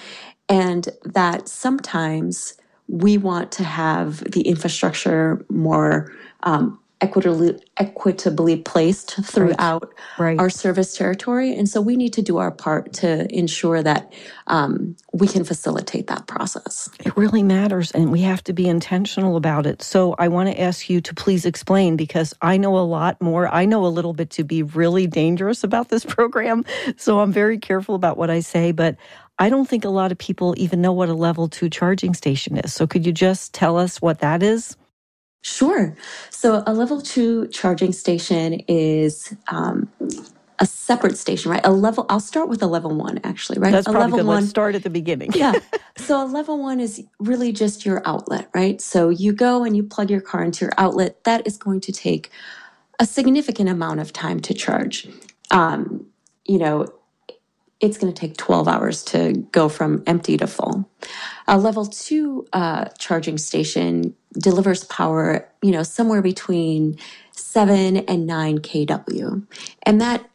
and 0.49 0.89
that 1.05 1.49
sometimes 1.49 2.55
we 2.89 3.19
want 3.19 3.53
to 3.53 3.65
have 3.65 4.21
the 4.33 4.43
infrastructure 4.43 5.47
more 5.51 6.13
um, 6.45 6.80
equitably 7.01 7.59
equitably 7.79 8.57
placed 8.57 9.17
throughout 9.25 9.95
right. 10.19 10.27
Right. 10.27 10.39
our 10.39 10.51
service 10.51 10.97
territory 10.97 11.55
and 11.55 11.69
so 11.69 11.81
we 11.81 11.97
need 11.97 12.13
to 12.15 12.23
do 12.23 12.39
our 12.39 12.51
part 12.51 12.93
to 12.95 13.33
ensure 13.35 13.83
that 13.83 14.13
um, 14.47 14.97
we 15.13 15.27
can 15.27 15.45
facilitate 15.45 16.09
that 16.09 16.27
process 16.27 16.89
it 17.01 17.17
really 17.17 17.43
matters 17.43 17.91
and 17.93 18.13
we 18.13 18.21
have 18.21 18.45
to 18.45 18.53
be 18.53 18.69
intentional 18.69 19.37
about 19.37 19.67
it 19.67 19.83
so 19.83 20.15
i 20.19 20.29
want 20.29 20.51
to 20.51 20.61
ask 20.61 20.91
you 20.91 21.01
to 21.01 21.15
please 21.15 21.47
explain 21.47 21.97
because 21.97 22.35
i 22.43 22.57
know 22.57 22.79
a 22.79 22.81
lot 22.81 23.21
more 23.21 23.49
i 23.49 23.65
know 23.65 23.87
a 23.87 23.89
little 23.89 24.13
bit 24.13 24.31
to 24.31 24.45
be 24.45 24.63
really 24.63 25.07
dangerous 25.07 25.65
about 25.65 25.89
this 25.89 26.05
program 26.17 26.65
so 26.97 27.21
i'm 27.21 27.33
very 27.33 27.59
careful 27.59 27.95
about 27.95 28.17
what 28.17 28.31
i 28.31 28.41
say 28.41 28.73
but 28.73 28.97
I 29.39 29.49
don't 29.49 29.67
think 29.67 29.87
a 29.87 29.89
lot 29.89 30.13
of 30.13 30.19
people 30.19 30.55
even 30.59 30.83
know 30.83 30.93
what 30.93 31.09
a 31.09 31.15
level 31.15 31.49
two 31.49 31.71
charging 31.71 32.13
station 32.13 32.59
is. 32.59 32.75
So 32.75 32.87
could 32.87 33.07
you 33.07 33.13
just 33.13 33.55
tell 33.55 33.79
us 33.79 34.03
what 34.03 34.19
that 34.19 34.43
is? 34.43 34.77
Sure. 35.43 35.97
So 36.31 36.63
a 36.67 36.75
level 36.75 37.01
two 37.01 37.49
charging 37.49 37.93
station 37.93 38.61
is 38.69 39.35
um, 39.49 39.89
a 40.59 40.67
separate 40.67 41.17
station, 41.17 41.51
right? 41.51 41.65
A 41.65 41.73
level. 41.73 42.05
I'll 42.11 42.21
start 42.21 42.49
with 42.49 42.63
a 42.63 42.67
level 42.67 42.95
one, 42.95 43.21
actually, 43.25 43.59
right? 43.59 43.73
That's 43.73 43.87
a 43.87 43.91
probably 43.91 44.05
level 44.05 44.19
good. 44.19 44.27
one. 44.27 44.37
Let's 44.37 44.51
start 44.51 44.75
at 44.75 44.83
the 44.83 44.91
beginning. 44.91 45.33
yeah. 45.35 45.55
So 45.97 46.25
a 46.25 46.25
level 46.25 46.59
one 46.59 46.81
is 46.81 47.05
really 47.19 47.53
just 47.53 47.85
your 47.85 48.01
outlet, 48.07 48.49
right? 48.55 48.81
So 48.81 49.11
you 49.11 49.35
go 49.35 49.65
and 49.65 49.77
you 49.77 49.83
plug 49.83 50.11
your 50.11 50.23
car 50.23 50.43
into 50.43 50.65
your 50.65 50.73
outlet. 50.79 51.23
That 51.25 51.47
is 51.47 51.59
going 51.59 51.83
to 51.83 51.93
take 51.93 52.31
a 52.99 53.05
significant 53.05 53.69
amount 53.69 54.01
of 54.01 54.11
time 54.11 54.41
to 54.41 54.55
charge. 54.55 55.07
Um, 55.51 56.07
you 56.47 56.59
know, 56.59 56.87
it's 57.81 57.97
going 57.97 58.13
to 58.13 58.19
take 58.19 58.37
12 58.37 58.69
hours 58.69 59.03
to 59.05 59.33
go 59.53 59.69
from 59.69 60.03
empty 60.07 60.37
to 60.37 60.47
full. 60.47 60.89
A 61.49 61.59
level 61.59 61.87
two 61.87 62.47
uh, 62.53 62.87
charging 62.99 63.39
station 63.39 64.15
delivers 64.35 64.85
power, 64.85 65.49
you 65.63 65.73
know, 65.73 65.83
somewhere 65.83 66.23
between 66.23 66.99
seven 67.33 67.99
and 67.99 68.27
nine 68.27 68.59
kW, 68.59 69.47
and 69.85 70.01
that 70.01 70.29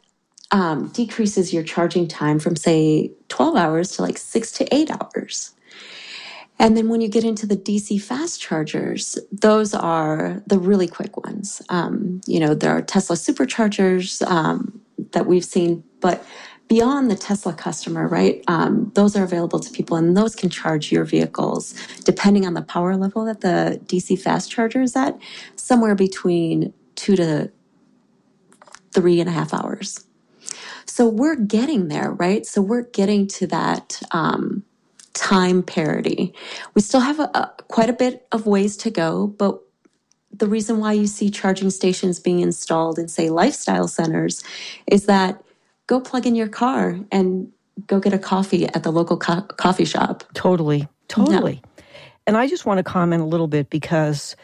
um, 0.52 0.88
decreases 0.90 1.54
your 1.54 1.64
charging 1.64 2.08
time 2.08 2.40
from 2.40 2.56
say 2.56 3.12
12 3.30 3.56
hours 3.56 3.92
to 3.92 4.02
like 4.02 4.18
six 4.18 4.52
to 4.54 4.76
eight 4.76 4.90
hours. 4.92 5.52
And 6.58 6.78
then 6.78 6.88
when 6.88 7.02
you 7.02 7.10
get 7.10 7.26
into 7.26 7.46
the 7.46 7.58
DC 7.58 8.02
fast 8.02 8.42
chargers, 8.42 9.20
those 9.32 9.74
are 9.74 10.42
the 10.48 10.58
really 10.58 10.88
quick 10.88 11.18
ones. 11.18 11.62
Um, 11.70 12.22
you 12.26 12.40
know, 12.40 12.56
there 12.56 12.72
are 12.72 12.82
Tesla 12.82 13.18
superchargers 13.18 14.26
um, 14.26 14.80
that 15.12 15.26
we've 15.26 15.44
seen, 15.44 15.84
but 16.00 16.26
beyond 16.68 17.12
the 17.12 17.16
Tesla 17.16 17.54
customer, 17.54 18.08
right? 18.08 18.44
Um, 18.48 18.92
those 18.96 19.16
are 19.16 19.24
available 19.24 19.60
to 19.60 19.72
people, 19.72 19.98
and 19.98 20.18
those 20.18 20.36
can 20.36 20.50
charge 20.50 20.92
your 20.92 21.06
vehicles 21.06 21.74
depending 22.04 22.46
on 22.46 22.54
the 22.54 22.62
power 22.62 22.96
level 22.98 23.26
that 23.26 23.42
the 23.42 23.80
DC 23.86 24.20
fast 24.20 24.52
charger 24.52 24.82
is 24.82 24.96
at, 24.96 25.18
somewhere 25.56 25.96
between 25.96 26.74
two 26.96 27.16
to 27.16 27.52
three 28.92 29.20
and 29.20 29.30
a 29.30 29.32
half 29.32 29.54
hours. 29.54 30.06
So 30.86 31.08
we're 31.08 31.36
getting 31.36 31.90
there, 31.90 32.12
right? 32.12 32.46
So 32.46 32.62
we're 32.62 32.84
getting 32.84 33.28
to 33.28 33.48
that 33.48 34.02
um, 34.12 34.64
time 35.14 35.62
parity. 35.62 36.34
We 36.74 36.82
still 36.82 37.02
have 37.02 37.20
a, 37.20 37.30
a, 37.34 37.54
quite 37.68 37.90
a 37.90 37.94
bit 37.94 38.26
of 38.32 38.46
ways 38.46 38.78
to 38.78 38.90
go, 38.90 39.28
but 39.28 39.60
the 40.32 40.48
reason 40.48 40.80
why 40.80 40.94
you 40.94 41.08
see 41.08 41.30
charging 41.30 41.70
stations 41.70 42.20
being 42.20 42.40
installed 42.40 43.00
in, 43.00 43.08
say, 43.08 43.30
lifestyle 43.30 43.88
centers 43.88 44.44
is 44.88 45.06
that 45.06 45.42
go 45.88 46.00
plug 46.00 46.26
in 46.26 46.36
your 46.36 46.48
car 46.48 47.00
and 47.12 47.52
go 47.88 48.00
get 48.00 48.14
a 48.14 48.20
coffee 48.20 48.66
at 48.68 48.84
the 48.84 48.92
local 48.92 49.18
co- 49.18 49.42
coffee 49.42 49.86
shop. 49.86 50.24
Totally, 50.34 50.88
totally. 51.08 51.62
And 52.28 52.38
I 52.38 52.48
just 52.48 52.66
want 52.66 52.80
to 52.80 52.84
comment 52.84 53.22
a 53.22 53.26
little 53.26 53.48
bit 53.48 53.70
because 53.70 54.36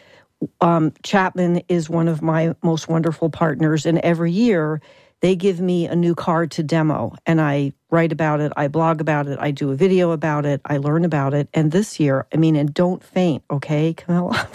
um, 0.60 0.94
Chapman 1.04 1.62
is 1.68 1.90
one 1.90 2.08
of 2.08 2.22
my 2.22 2.56
most 2.62 2.88
wonderful 2.88 3.30
partners, 3.30 3.86
and 3.86 4.00
every 4.00 4.32
year 4.32 4.82
they 5.22 5.36
give 5.36 5.60
me 5.60 5.86
a 5.88 5.96
new 5.96 6.16
car 6.16 6.48
to 6.48 6.64
demo, 6.64 7.16
and 7.26 7.40
I 7.40 7.74
write 7.92 8.12
about 8.12 8.40
it, 8.40 8.52
I 8.56 8.68
blog 8.68 9.02
about 9.02 9.28
it, 9.28 9.38
I 9.40 9.52
do 9.52 9.72
a 9.72 9.76
video 9.76 10.12
about 10.12 10.46
it, 10.46 10.62
I 10.66 10.78
learn 10.78 11.06
about 11.06 11.34
it. 11.34 11.48
And 11.54 11.72
this 11.72 12.00
year, 12.00 12.26
I 12.34 12.38
mean, 12.38 12.56
and 12.56 12.74
don't 12.74 13.04
faint, 13.04 13.44
okay, 13.52 13.94
Camila? 13.94 14.48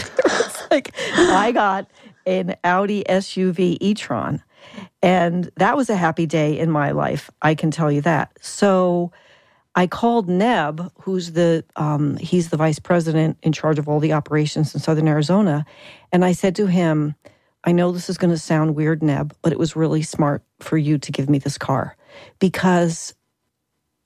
like 0.70 0.92
I 1.12 1.52
got 1.52 1.88
an 2.26 2.56
Audi 2.64 3.04
SUV 3.04 3.76
e-tron 3.80 4.42
and 5.02 5.50
that 5.56 5.76
was 5.76 5.90
a 5.90 5.96
happy 5.96 6.26
day 6.26 6.58
in 6.58 6.70
my 6.70 6.90
life, 6.92 7.30
I 7.42 7.54
can 7.54 7.70
tell 7.70 7.90
you 7.90 8.00
that. 8.02 8.36
So 8.40 9.12
I 9.76 9.86
called 9.86 10.26
Neb, 10.26 10.90
who's 11.02 11.32
the 11.32 11.62
um, 11.76 12.16
he's 12.16 12.48
the 12.48 12.56
vice 12.56 12.78
president 12.78 13.36
in 13.42 13.52
charge 13.52 13.78
of 13.78 13.88
all 13.88 14.00
the 14.00 14.14
operations 14.14 14.74
in 14.74 14.80
Southern 14.80 15.06
Arizona, 15.06 15.66
and 16.10 16.24
I 16.24 16.32
said 16.32 16.56
to 16.56 16.66
him, 16.66 17.14
"I 17.62 17.72
know 17.72 17.92
this 17.92 18.08
is 18.08 18.16
going 18.16 18.30
to 18.30 18.38
sound 18.38 18.74
weird, 18.74 19.02
Neb, 19.02 19.34
but 19.42 19.52
it 19.52 19.58
was 19.58 19.76
really 19.76 20.02
smart 20.02 20.42
for 20.60 20.78
you 20.78 20.96
to 20.96 21.12
give 21.12 21.28
me 21.28 21.38
this 21.38 21.58
car 21.58 21.94
because 22.38 23.14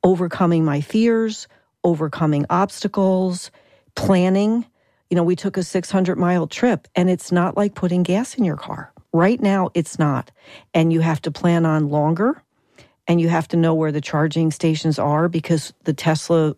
overcoming 0.02 0.64
my 0.64 0.80
fears, 0.80 1.46
overcoming 1.84 2.46
obstacles, 2.50 3.52
planning. 3.94 4.66
You 5.08 5.16
know, 5.16 5.24
we 5.24 5.36
took 5.36 5.56
a 5.56 5.62
600 5.62 6.18
mile 6.18 6.48
trip, 6.48 6.88
and 6.96 7.08
it's 7.08 7.30
not 7.30 7.56
like 7.56 7.74
putting 7.76 8.02
gas 8.02 8.34
in 8.34 8.42
your 8.42 8.56
car." 8.56 8.92
Right 9.12 9.40
now, 9.40 9.70
it's 9.74 9.98
not. 9.98 10.30
And 10.72 10.92
you 10.92 11.00
have 11.00 11.20
to 11.22 11.30
plan 11.30 11.66
on 11.66 11.88
longer 11.88 12.42
and 13.08 13.20
you 13.20 13.28
have 13.28 13.48
to 13.48 13.56
know 13.56 13.74
where 13.74 13.90
the 13.90 14.00
charging 14.00 14.52
stations 14.52 14.98
are 14.98 15.28
because 15.28 15.72
the 15.82 15.92
Tesla, 15.92 16.54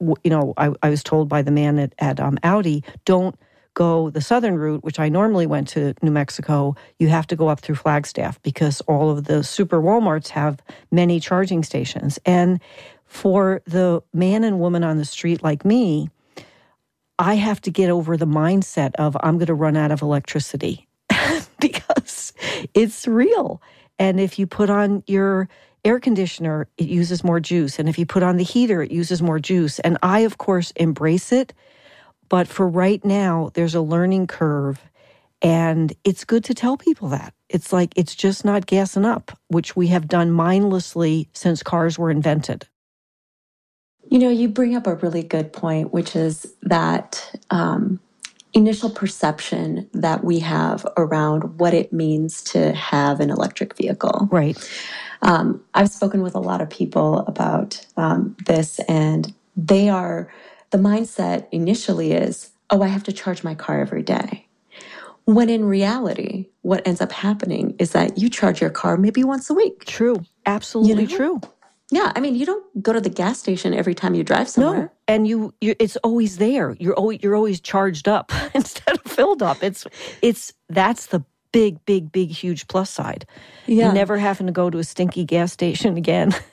you 0.00 0.18
know, 0.30 0.54
I, 0.56 0.72
I 0.82 0.90
was 0.90 1.04
told 1.04 1.28
by 1.28 1.42
the 1.42 1.52
man 1.52 1.78
at, 1.78 1.94
at 1.98 2.18
um, 2.18 2.36
Audi, 2.42 2.82
don't 3.04 3.38
go 3.74 4.10
the 4.10 4.20
southern 4.20 4.56
route, 4.56 4.82
which 4.82 4.98
I 4.98 5.08
normally 5.08 5.46
went 5.46 5.68
to 5.68 5.94
New 6.02 6.10
Mexico. 6.10 6.74
You 6.98 7.06
have 7.08 7.28
to 7.28 7.36
go 7.36 7.46
up 7.46 7.60
through 7.60 7.76
Flagstaff 7.76 8.42
because 8.42 8.80
all 8.82 9.10
of 9.10 9.24
the 9.24 9.44
super 9.44 9.80
Walmarts 9.80 10.28
have 10.30 10.60
many 10.90 11.20
charging 11.20 11.62
stations. 11.62 12.18
And 12.26 12.60
for 13.04 13.62
the 13.66 14.02
man 14.12 14.42
and 14.42 14.58
woman 14.58 14.82
on 14.82 14.98
the 14.98 15.04
street 15.04 15.44
like 15.44 15.64
me, 15.64 16.10
I 17.20 17.34
have 17.34 17.60
to 17.62 17.70
get 17.70 17.88
over 17.88 18.16
the 18.16 18.26
mindset 18.26 18.96
of 18.96 19.16
I'm 19.20 19.38
going 19.38 19.46
to 19.46 19.54
run 19.54 19.76
out 19.76 19.92
of 19.92 20.02
electricity 20.02 20.87
because 21.60 22.32
it's 22.74 23.06
real. 23.06 23.60
And 23.98 24.20
if 24.20 24.38
you 24.38 24.46
put 24.46 24.70
on 24.70 25.02
your 25.06 25.48
air 25.84 26.00
conditioner, 26.00 26.68
it 26.76 26.88
uses 26.88 27.24
more 27.24 27.40
juice. 27.40 27.78
And 27.78 27.88
if 27.88 27.98
you 27.98 28.06
put 28.06 28.22
on 28.22 28.36
the 28.36 28.44
heater, 28.44 28.82
it 28.82 28.90
uses 28.90 29.22
more 29.22 29.38
juice. 29.38 29.78
And 29.80 29.98
I, 30.02 30.20
of 30.20 30.38
course, 30.38 30.70
embrace 30.72 31.32
it. 31.32 31.52
But 32.28 32.46
for 32.46 32.68
right 32.68 33.04
now, 33.04 33.50
there's 33.54 33.74
a 33.74 33.80
learning 33.80 34.26
curve. 34.26 34.80
And 35.40 35.92
it's 36.04 36.24
good 36.24 36.44
to 36.44 36.54
tell 36.54 36.76
people 36.76 37.08
that. 37.10 37.32
It's 37.48 37.72
like 37.72 37.92
it's 37.96 38.14
just 38.14 38.44
not 38.44 38.66
gassing 38.66 39.04
up, 39.04 39.38
which 39.48 39.76
we 39.76 39.86
have 39.88 40.08
done 40.08 40.30
mindlessly 40.30 41.28
since 41.32 41.62
cars 41.62 41.98
were 41.98 42.10
invented. 42.10 42.66
You 44.10 44.18
know, 44.18 44.30
you 44.30 44.48
bring 44.48 44.74
up 44.74 44.86
a 44.86 44.96
really 44.96 45.22
good 45.22 45.52
point, 45.52 45.92
which 45.92 46.16
is 46.16 46.54
that 46.62 47.34
um, 47.50 48.00
initial 48.58 48.90
perception 48.90 49.88
that 49.94 50.24
we 50.24 50.40
have 50.40 50.84
around 50.96 51.58
what 51.58 51.72
it 51.72 51.92
means 51.92 52.42
to 52.42 52.72
have 52.72 53.20
an 53.20 53.30
electric 53.30 53.76
vehicle. 53.76 54.28
Right. 54.32 54.58
Um, 55.22 55.62
I've 55.74 55.88
spoken 55.88 56.22
with 56.22 56.34
a 56.34 56.40
lot 56.40 56.60
of 56.60 56.68
people 56.68 57.20
about 57.20 57.86
um, 57.96 58.36
this, 58.46 58.80
and 58.80 59.32
they 59.56 59.88
are 59.88 60.30
the 60.70 60.78
mindset 60.78 61.46
initially 61.52 62.12
is, 62.12 62.50
oh, 62.70 62.82
I 62.82 62.88
have 62.88 63.04
to 63.04 63.12
charge 63.12 63.44
my 63.44 63.54
car 63.54 63.80
every 63.80 64.02
day. 64.02 64.46
When 65.24 65.48
in 65.48 65.64
reality, 65.64 66.48
what 66.62 66.86
ends 66.86 67.00
up 67.00 67.12
happening 67.12 67.76
is 67.78 67.92
that 67.92 68.18
you 68.18 68.28
charge 68.28 68.60
your 68.60 68.70
car 68.70 68.96
maybe 68.96 69.22
once 69.22 69.48
a 69.50 69.54
week. 69.54 69.84
True. 69.84 70.24
Absolutely 70.46 71.04
you 71.04 71.08
know? 71.10 71.16
true. 71.16 71.40
Yeah, 71.90 72.12
I 72.14 72.20
mean, 72.20 72.34
you 72.34 72.44
don't 72.44 72.82
go 72.82 72.92
to 72.92 73.00
the 73.00 73.08
gas 73.08 73.38
station 73.38 73.72
every 73.72 73.94
time 73.94 74.14
you 74.14 74.24
drive 74.24 74.48
somewhere. 74.48 74.82
No, 74.82 74.90
and 75.08 75.26
you, 75.26 75.52
you 75.60 75.74
it's 75.80 75.96
always 75.98 76.36
there. 76.36 76.76
You're 76.78 76.94
always 76.94 77.20
you're 77.22 77.34
always 77.34 77.60
charged 77.60 78.06
up 78.06 78.30
instead 78.54 78.96
of 78.96 79.10
filled 79.10 79.42
up. 79.42 79.62
It's 79.62 79.86
it's 80.22 80.52
that's 80.68 81.06
the 81.06 81.24
big, 81.50 81.84
big, 81.86 82.12
big, 82.12 82.30
huge 82.30 82.68
plus 82.68 82.90
side. 82.90 83.26
Yeah. 83.66 83.90
Never 83.92 84.18
having 84.18 84.46
to 84.46 84.52
go 84.52 84.70
to 84.70 84.78
a 84.78 84.84
stinky 84.84 85.24
gas 85.24 85.52
station 85.52 85.96
again. 85.96 86.34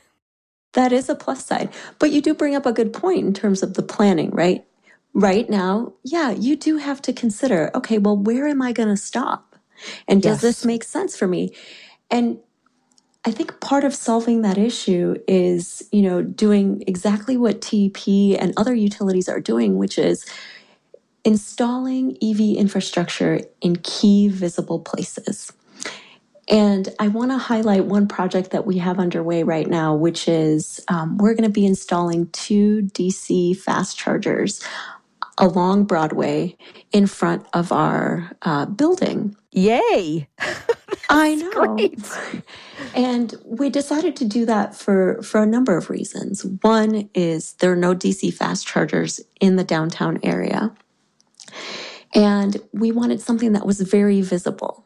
That 0.74 0.92
is 0.92 1.08
a 1.08 1.16
plus 1.16 1.46
side. 1.46 1.70
But 2.00 2.12
you 2.12 2.22
do 2.22 2.34
bring 2.34 2.54
up 2.54 2.66
a 2.66 2.74
good 2.74 2.92
point 2.92 3.26
in 3.26 3.34
terms 3.34 3.64
of 3.64 3.76
the 3.76 3.82
planning, 3.82 4.30
right? 4.32 4.66
Right 5.14 5.50
now, 5.50 5.94
yeah, 6.04 6.32
you 6.32 6.58
do 6.58 6.76
have 6.76 7.02
to 7.04 7.14
consider 7.14 7.72
okay, 7.74 7.98
well, 7.98 8.18
where 8.18 8.46
am 8.46 8.62
I 8.62 8.74
going 8.74 8.90
to 8.90 8.98
stop? 8.98 9.56
And 10.06 10.22
does 10.22 10.38
yes. 10.38 10.42
this 10.42 10.66
make 10.66 10.84
sense 10.84 11.16
for 11.16 11.30
me? 11.30 11.56
And 12.12 12.40
I 13.26 13.32
think 13.32 13.60
part 13.60 13.84
of 13.84 13.96
solving 13.96 14.44
that 14.44 14.58
issue 14.58 15.16
is, 15.28 15.88
you 15.92 16.04
know, 16.04 16.22
doing 16.22 16.84
exactly 16.88 17.38
what 17.38 17.62
TEP 17.62 18.08
and 18.40 18.54
other 18.56 18.76
utilities 18.76 19.28
are 19.28 19.40
doing, 19.42 19.78
which 19.78 19.98
is 19.98 20.26
installing 21.24 22.18
EV 22.24 22.58
infrastructure 22.58 23.42
in 23.62 23.78
key 23.78 24.28
visible 24.28 24.80
places. 24.80 25.52
And 26.50 26.90
I 27.00 27.08
want 27.08 27.32
to 27.32 27.40
highlight 27.40 27.86
one 27.86 28.08
project 28.08 28.52
that 28.52 28.68
we 28.68 28.78
have 28.78 29.00
underway 29.00 29.44
right 29.44 29.68
now, 29.68 29.96
which 29.96 30.28
is 30.28 30.80
um, 30.88 31.18
we're 31.18 31.34
going 31.34 31.44
to 31.46 31.50
be 31.50 31.66
installing 31.66 32.28
two 32.30 32.84
DC 32.94 33.58
fast 33.58 33.98
chargers 33.98 34.64
along 35.38 35.86
Broadway 35.86 36.56
in 36.92 37.08
front 37.08 37.46
of 37.54 37.72
our 37.72 38.32
uh, 38.42 38.66
building. 38.66 39.36
Yay! 39.52 40.28
I 41.10 41.36
know. 41.36 41.76
Great. 41.76 42.00
And 42.96 43.36
we 43.46 43.70
decided 43.70 44.16
to 44.18 44.26
do 44.26 44.46
that 44.46 44.76
for, 44.76 45.22
for 45.22 45.42
a 45.42 45.46
number 45.46 45.78
of 45.78 45.90
reasons. 45.90 46.46
One 46.62 47.10
is 47.14 47.54
there 47.54 47.72
are 47.72 47.78
no 47.78 47.94
DC 47.94 48.34
fast 48.34 48.66
chargers 48.66 49.22
in 49.40 49.56
the 49.56 49.64
downtown 49.64 50.20
area. 50.24 50.74
And 52.14 52.58
we 52.72 52.92
wanted 52.92 53.22
something 53.22 53.52
that 53.54 53.66
was 53.66 53.82
very 53.82 54.22
visible. 54.22 54.86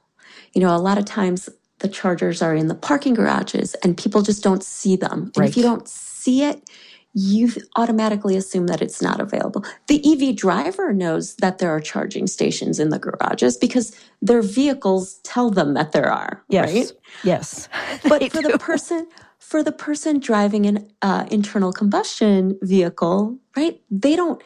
You 0.53 0.61
know, 0.61 0.75
a 0.75 0.77
lot 0.77 0.97
of 0.97 1.05
times 1.05 1.47
the 1.79 1.87
chargers 1.87 2.41
are 2.41 2.55
in 2.55 2.67
the 2.67 2.75
parking 2.75 3.13
garages 3.13 3.75
and 3.75 3.97
people 3.97 4.21
just 4.21 4.43
don't 4.43 4.63
see 4.63 4.95
them. 4.95 5.31
And 5.35 5.37
right. 5.37 5.49
if 5.49 5.55
you 5.55 5.63
don't 5.63 5.87
see 5.87 6.43
it, 6.43 6.69
you 7.13 7.51
automatically 7.75 8.35
assume 8.35 8.67
that 8.67 8.81
it's 8.81 9.01
not 9.01 9.19
available. 9.19 9.65
The 9.87 10.01
EV 10.05 10.35
driver 10.35 10.93
knows 10.93 11.35
that 11.37 11.57
there 11.57 11.71
are 11.71 11.79
charging 11.79 12.27
stations 12.27 12.79
in 12.79 12.89
the 12.89 12.99
garages 12.99 13.57
because 13.57 13.95
their 14.21 14.41
vehicles 14.41 15.15
tell 15.23 15.49
them 15.49 15.73
that 15.73 15.91
there 15.91 16.11
are. 16.11 16.43
Yes. 16.49 16.73
Right? 16.73 16.91
Yes. 17.23 17.69
But 18.03 18.31
for 18.31 18.41
do. 18.41 18.51
the 18.51 18.57
person 18.59 19.07
for 19.39 19.63
the 19.63 19.71
person 19.71 20.19
driving 20.19 20.65
an 20.67 20.91
uh, 21.01 21.25
internal 21.31 21.73
combustion 21.73 22.59
vehicle, 22.61 23.39
right? 23.55 23.81
They 23.89 24.15
don't 24.15 24.41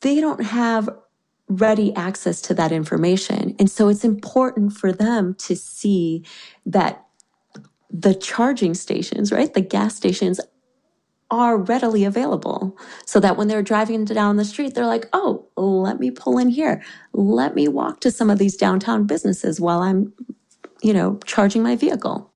they 0.00 0.20
don't 0.20 0.44
have 0.44 0.88
ready 1.48 1.94
access 1.94 2.40
to 2.42 2.54
that 2.54 2.70
information. 2.70 3.56
And 3.58 3.70
so 3.70 3.88
it's 3.88 4.04
important 4.04 4.74
for 4.74 4.92
them 4.92 5.34
to 5.38 5.56
see 5.56 6.24
that 6.66 7.04
the 7.90 8.14
charging 8.14 8.74
stations, 8.74 9.32
right? 9.32 9.52
The 9.52 9.62
gas 9.62 9.96
stations 9.96 10.40
are 11.30 11.58
readily 11.58 12.04
available 12.04 12.76
so 13.04 13.20
that 13.20 13.36
when 13.36 13.48
they're 13.48 13.62
driving 13.62 14.04
down 14.04 14.36
the 14.36 14.44
street, 14.44 14.74
they're 14.74 14.86
like, 14.86 15.06
oh, 15.12 15.46
let 15.56 16.00
me 16.00 16.10
pull 16.10 16.38
in 16.38 16.48
here. 16.48 16.82
Let 17.12 17.54
me 17.54 17.68
walk 17.68 18.00
to 18.00 18.10
some 18.10 18.30
of 18.30 18.38
these 18.38 18.56
downtown 18.56 19.06
businesses 19.06 19.60
while 19.60 19.80
I'm, 19.80 20.12
you 20.82 20.92
know, 20.92 21.18
charging 21.24 21.62
my 21.62 21.76
vehicle. 21.76 22.32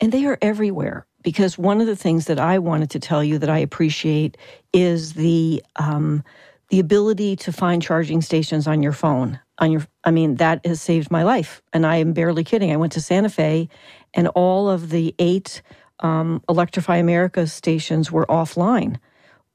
And 0.00 0.12
they 0.12 0.24
are 0.24 0.38
everywhere 0.40 1.06
because 1.22 1.58
one 1.58 1.80
of 1.80 1.86
the 1.86 1.96
things 1.96 2.26
that 2.26 2.40
I 2.40 2.58
wanted 2.58 2.90
to 2.90 3.00
tell 3.00 3.22
you 3.22 3.38
that 3.38 3.50
I 3.50 3.58
appreciate 3.58 4.38
is 4.72 5.12
the, 5.12 5.62
um, 5.76 6.24
the 6.70 6.80
ability 6.80 7.36
to 7.36 7.52
find 7.52 7.82
charging 7.82 8.22
stations 8.22 8.66
on 8.66 8.82
your 8.82 8.92
phone 8.92 9.38
on 9.58 9.70
your 9.70 9.86
i 10.04 10.10
mean 10.10 10.36
that 10.36 10.64
has 10.64 10.80
saved 10.80 11.10
my 11.10 11.22
life 11.22 11.60
and 11.72 11.86
i 11.86 11.96
am 11.96 12.12
barely 12.12 12.42
kidding 12.42 12.72
i 12.72 12.76
went 12.76 12.92
to 12.92 13.00
santa 13.00 13.28
fe 13.28 13.68
and 14.14 14.28
all 14.28 14.70
of 14.70 14.90
the 14.90 15.14
eight 15.18 15.62
um, 16.00 16.42
electrify 16.48 16.96
america 16.96 17.46
stations 17.46 18.10
were 18.10 18.26
offline 18.26 18.96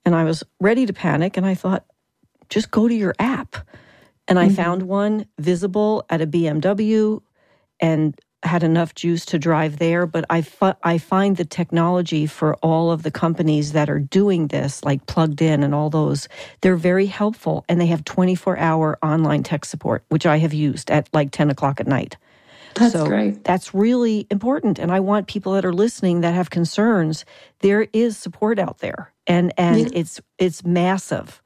and 0.06 0.16
i 0.16 0.24
was 0.24 0.44
ready 0.60 0.86
to 0.86 0.94
panic 0.94 1.38
and 1.38 1.46
i 1.46 1.54
thought 1.54 1.86
just 2.50 2.72
go 2.72 2.88
to 2.88 2.94
your 2.94 3.16
app 3.20 3.56
and 4.28 4.40
i 4.40 4.46
mm-hmm. 4.46 4.56
found 4.56 4.84
one 4.84 5.26
visible 5.40 6.06
at 6.10 6.22
a 6.22 6.28
bmw 6.28 7.22
and 7.80 8.20
had 8.46 8.64
enough 8.64 8.96
juice 8.96 9.26
to 9.26 9.40
drive 9.40 9.78
there, 9.78 10.06
but 10.06 10.26
I, 10.30 10.46
I 10.84 10.98
find 10.98 11.36
the 11.36 11.46
technology 11.46 12.26
for 12.26 12.56
all 12.58 12.92
of 12.92 13.04
the 13.04 13.12
companies 13.12 13.74
that 13.74 13.90
are 13.90 14.00
doing 14.00 14.48
this, 14.48 14.84
like 14.84 15.06
Plugged 15.08 15.42
In 15.42 15.64
and 15.64 15.74
all 15.74 15.90
those, 15.90 16.28
they're 16.62 16.76
very 16.76 17.08
helpful 17.08 17.66
and 17.68 17.82
they 17.82 17.88
have 17.88 18.06
24 18.06 18.58
hour 18.58 18.98
online 19.04 19.44
tech 19.44 19.66
support, 19.66 20.04
which 20.10 20.26
I 20.26 20.38
have 20.38 20.54
used 20.54 20.92
at 20.92 21.10
like 21.14 21.32
10 21.32 21.50
o'clock 21.50 21.80
at 21.80 21.88
night. 21.88 22.18
That's 22.76 22.94
so 22.94 23.06
great. 23.06 23.44
That's 23.44 23.74
really 23.74 24.28
important. 24.30 24.80
And 24.80 24.92
I 24.92 25.00
want 25.00 25.28
people 25.28 25.54
that 25.54 25.66
are 25.66 25.74
listening 25.74 26.22
that 26.22 26.34
have 26.34 26.50
concerns, 26.50 27.26
there 27.60 27.88
is 27.94 28.18
support 28.18 28.60
out 28.60 28.80
there 28.80 29.14
and, 29.28 29.54
and 29.58 29.80
yeah. 29.80 30.00
it's, 30.00 30.22
it's 30.38 30.64
massive. 30.64 31.42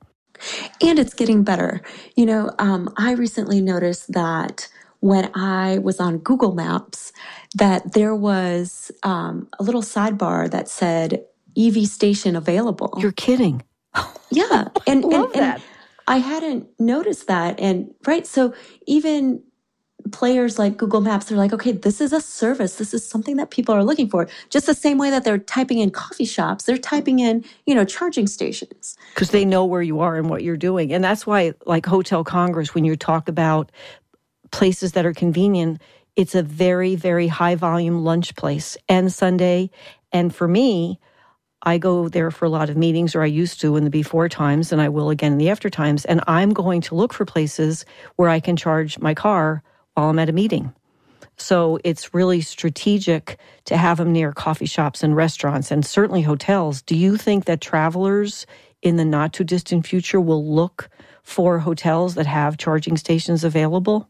And 0.82 0.98
it's 1.00 1.14
getting 1.14 1.44
better. 1.44 1.82
You 2.16 2.26
know, 2.26 2.52
um, 2.60 2.94
I 2.98 3.12
recently 3.14 3.62
noticed 3.62 4.12
that 4.14 4.68
when 5.02 5.30
I 5.36 5.78
was 5.80 6.00
on 6.00 6.18
Google 6.18 6.54
Maps 6.54 7.12
that 7.56 7.94
there 7.94 8.16
was 8.16 8.92
um, 9.04 9.48
a 9.60 9.64
little 9.64 9.82
sidebar 9.82 10.50
that 10.52 10.68
said 10.68 11.24
EV 11.58 11.86
station 11.88 12.36
available. 12.36 12.94
You're 13.00 13.12
kidding. 13.12 13.64
Yeah. 14.32 14.66
And, 14.86 15.04
Love 15.04 15.32
and, 15.32 15.34
that. 15.34 15.56
and 15.56 15.64
I 16.08 16.18
hadn't 16.18 16.68
noticed 16.80 17.26
that. 17.26 17.60
And 17.60 17.92
right. 18.06 18.28
So 18.28 18.54
even 18.86 19.42
players 20.12 20.60
like 20.60 20.78
Google 20.78 21.02
Maps, 21.02 21.26
they're 21.26 21.38
like, 21.38 21.54
okay, 21.54 21.72
this 21.72 22.02
is 22.02 22.14
a 22.14 22.22
service. 22.22 22.76
This 22.76 22.94
is 22.94 23.08
something 23.08 23.38
that 23.38 23.52
people 23.52 23.74
are 23.76 23.84
looking 23.84 24.10
for. 24.10 24.28
Just 24.50 24.66
the 24.66 24.74
same 24.74 24.98
way 24.98 25.10
that 25.10 25.24
they're 25.24 25.38
typing 25.38 25.80
in 25.80 25.90
coffee 25.90 26.26
shops, 26.26 26.66
they're 26.66 26.78
typing 26.78 27.20
in, 27.20 27.44
you 27.66 27.76
know, 27.76 27.86
charging 27.86 28.28
stations. 28.28 28.98
Because 29.14 29.32
they 29.32 29.46
know 29.46 29.66
where 29.66 29.82
you 29.82 30.00
are 30.00 30.16
and 30.16 30.30
what 30.30 30.44
you're 30.44 30.58
doing. 30.58 30.94
And 30.94 31.04
that's 31.04 31.26
why, 31.28 31.54
like 31.66 31.86
Hotel 31.86 32.24
Congress, 32.24 32.76
when 32.76 32.86
you 32.86 32.96
talk 32.96 33.28
about 33.28 33.72
places 34.52 34.94
that 34.94 35.06
are 35.06 35.14
convenient, 35.14 35.82
it's 36.16 36.36
a 36.36 36.44
very, 36.44 36.96
very 36.96 37.28
high 37.28 37.56
volume 37.56 38.04
lunch 38.04 38.36
place 38.36 38.78
and 38.88 39.12
Sunday. 39.14 39.70
And 40.12 40.34
for 40.34 40.48
me, 40.48 41.00
I 41.64 41.78
go 41.78 42.08
there 42.08 42.32
for 42.32 42.46
a 42.46 42.50
lot 42.50 42.70
of 42.70 42.78
meetings, 42.78 43.16
or 43.16 43.22
I 43.22 43.28
used 43.28 43.60
to 43.62 43.76
in 43.76 43.84
the 43.84 43.90
before 43.90 44.30
times, 44.30 44.72
and 44.72 44.82
I 44.82 44.90
will 44.90 45.10
again 45.10 45.34
in 45.34 45.38
the 45.38 45.50
after 45.50 45.70
times. 45.70 46.06
And 46.06 46.22
I'm 46.26 46.52
going 46.52 46.82
to 46.82 46.96
look 46.96 47.14
for 47.14 47.26
places 47.26 47.86
where 48.16 48.30
I 48.30 48.40
can 48.40 48.56
charge 48.56 48.98
my 49.00 49.14
car 49.14 49.62
while 49.94 50.10
I'm 50.10 50.20
at 50.20 50.30
a 50.30 50.34
meeting. 50.34 50.74
So 51.38 51.80
it's 51.84 52.14
really 52.14 52.42
strategic 52.42 53.38
to 53.66 53.78
have 53.78 53.98
them 53.98 54.12
near 54.12 54.34
coffee 54.34 54.66
shops 54.66 55.04
and 55.04 55.16
restaurants 55.16 55.72
and 55.72 55.86
certainly 55.86 56.22
hotels. 56.22 56.82
Do 56.82 56.96
you 56.96 57.18
think 57.18 57.46
that 57.46 57.62
travelers 57.62 58.46
in 58.82 58.98
the 58.98 59.06
not 59.06 59.34
too 59.34 59.44
distant 59.44 59.88
future 59.88 60.20
will 60.20 60.46
look 60.46 60.90
for 61.24 61.60
hotels 61.60 62.16
that 62.16 62.26
have 62.26 62.58
charging 62.58 62.98
stations 62.98 63.44
available? 63.44 64.10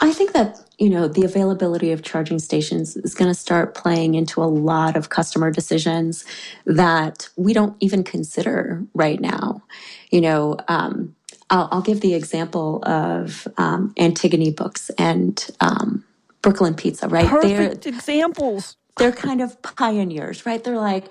I 0.00 0.12
think 0.12 0.32
that, 0.32 0.58
you 0.78 0.90
know, 0.90 1.06
the 1.06 1.24
availability 1.24 1.92
of 1.92 2.02
charging 2.02 2.40
stations 2.40 2.96
is 2.96 3.14
going 3.14 3.30
to 3.30 3.38
start 3.38 3.74
playing 3.76 4.16
into 4.16 4.42
a 4.42 4.46
lot 4.46 4.96
of 4.96 5.08
customer 5.08 5.52
decisions 5.52 6.24
that 6.66 7.28
we 7.36 7.52
don't 7.52 7.76
even 7.78 8.02
consider 8.02 8.84
right 8.92 9.20
now. 9.20 9.62
You 10.10 10.20
know, 10.20 10.56
um, 10.66 11.14
I'll, 11.54 11.68
I'll, 11.70 11.82
give 11.82 12.00
the 12.00 12.14
example 12.14 12.82
of 12.84 13.46
um, 13.58 13.94
Antigone 13.96 14.50
Books 14.50 14.90
and 14.98 15.48
um, 15.60 16.04
Brooklyn 16.42 16.74
Pizza, 16.74 17.06
right? 17.08 17.28
Perfect 17.28 17.84
they're, 17.84 17.94
examples. 17.94 18.76
They're 18.96 19.12
kind 19.12 19.40
of 19.40 19.62
pioneers, 19.62 20.44
right? 20.46 20.62
They're 20.62 20.78
like, 20.78 21.06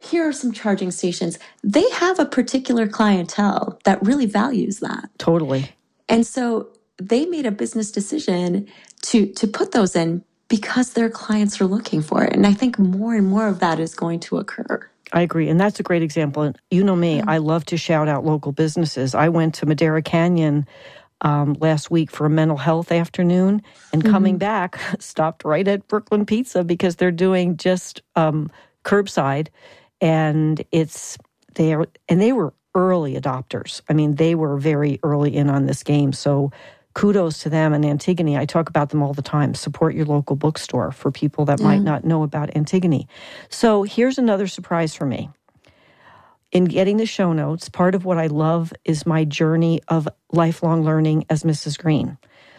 here 0.00 0.26
are 0.26 0.32
some 0.32 0.50
charging 0.50 0.90
stations. 0.92 1.38
They 1.62 1.88
have 1.90 2.18
a 2.18 2.24
particular 2.24 2.88
clientele 2.88 3.78
that 3.84 4.02
really 4.02 4.24
values 4.24 4.80
that. 4.80 5.10
Totally. 5.18 5.70
And 6.08 6.26
so 6.26 6.70
they 6.96 7.26
made 7.26 7.44
a 7.44 7.52
business 7.52 7.92
decision 7.92 8.68
to 9.02 9.26
to 9.34 9.46
put 9.46 9.72
those 9.72 9.94
in 9.94 10.24
because 10.48 10.94
their 10.94 11.10
clients 11.10 11.60
are 11.60 11.66
looking 11.66 12.00
for 12.00 12.24
it. 12.24 12.32
And 12.32 12.46
I 12.46 12.54
think 12.54 12.78
more 12.78 13.14
and 13.14 13.26
more 13.26 13.46
of 13.46 13.60
that 13.60 13.78
is 13.78 13.94
going 13.94 14.20
to 14.20 14.38
occur. 14.38 14.88
I 15.12 15.20
agree. 15.20 15.48
And 15.48 15.60
that's 15.60 15.78
a 15.78 15.82
great 15.82 16.02
example. 16.02 16.42
And 16.42 16.58
you 16.70 16.82
know 16.82 16.96
me, 16.96 17.20
I 17.20 17.38
love 17.38 17.66
to 17.66 17.76
shout 17.76 18.08
out 18.08 18.24
local 18.24 18.52
businesses. 18.52 19.14
I 19.14 19.28
went 19.28 19.54
to 19.56 19.66
Madera 19.66 20.02
Canyon 20.02 20.66
um, 21.20 21.54
last 21.60 21.90
week 21.90 22.10
for 22.10 22.26
a 22.26 22.30
mental 22.30 22.56
health 22.56 22.90
afternoon 22.90 23.62
and 23.92 24.04
coming 24.04 24.34
mm-hmm. 24.34 24.38
back, 24.38 24.80
stopped 24.98 25.44
right 25.44 25.68
at 25.68 25.86
Brooklyn 25.86 26.24
Pizza 26.24 26.64
because 26.64 26.96
they're 26.96 27.10
doing 27.10 27.56
just 27.56 28.02
um, 28.16 28.50
curbside. 28.84 29.48
And 30.00 30.64
it's, 30.72 31.18
they 31.54 31.74
are, 31.74 31.86
and 32.08 32.20
they 32.20 32.32
were 32.32 32.54
early 32.74 33.14
adopters. 33.14 33.82
I 33.88 33.92
mean, 33.92 34.16
they 34.16 34.34
were 34.34 34.56
very 34.56 34.98
early 35.02 35.36
in 35.36 35.50
on 35.50 35.66
this 35.66 35.82
game. 35.82 36.12
So 36.12 36.50
kudos 36.94 37.38
to 37.42 37.48
them 37.48 37.72
and 37.72 37.84
Antigone. 37.84 38.36
I 38.36 38.44
talk 38.44 38.68
about 38.68 38.90
them 38.90 39.02
all 39.02 39.14
the 39.14 39.22
time. 39.22 39.54
Support 39.54 39.94
your 39.94 40.06
local 40.06 40.36
bookstore 40.36 40.92
for 40.92 41.10
people 41.10 41.44
that 41.46 41.60
yeah. 41.60 41.66
might 41.66 41.80
mm. 41.80 41.84
not 41.84 42.04
know 42.04 42.22
about 42.22 42.54
Antigone. 42.56 43.08
So 43.48 43.82
here's 43.82 44.18
another 44.18 44.46
surprise 44.46 44.94
for 44.94 45.06
me. 45.06 45.30
In 46.52 46.64
getting 46.66 46.98
the 46.98 47.06
show 47.06 47.32
notes, 47.32 47.70
part 47.70 47.94
of 47.94 48.04
what 48.04 48.18
I 48.18 48.26
love 48.26 48.74
is 48.84 49.06
my 49.06 49.24
journey 49.24 49.80
of 49.88 50.06
lifelong 50.32 50.84
learning 50.84 51.24
as 51.30 51.44
Mrs. 51.44 51.78
Green. 51.78 52.18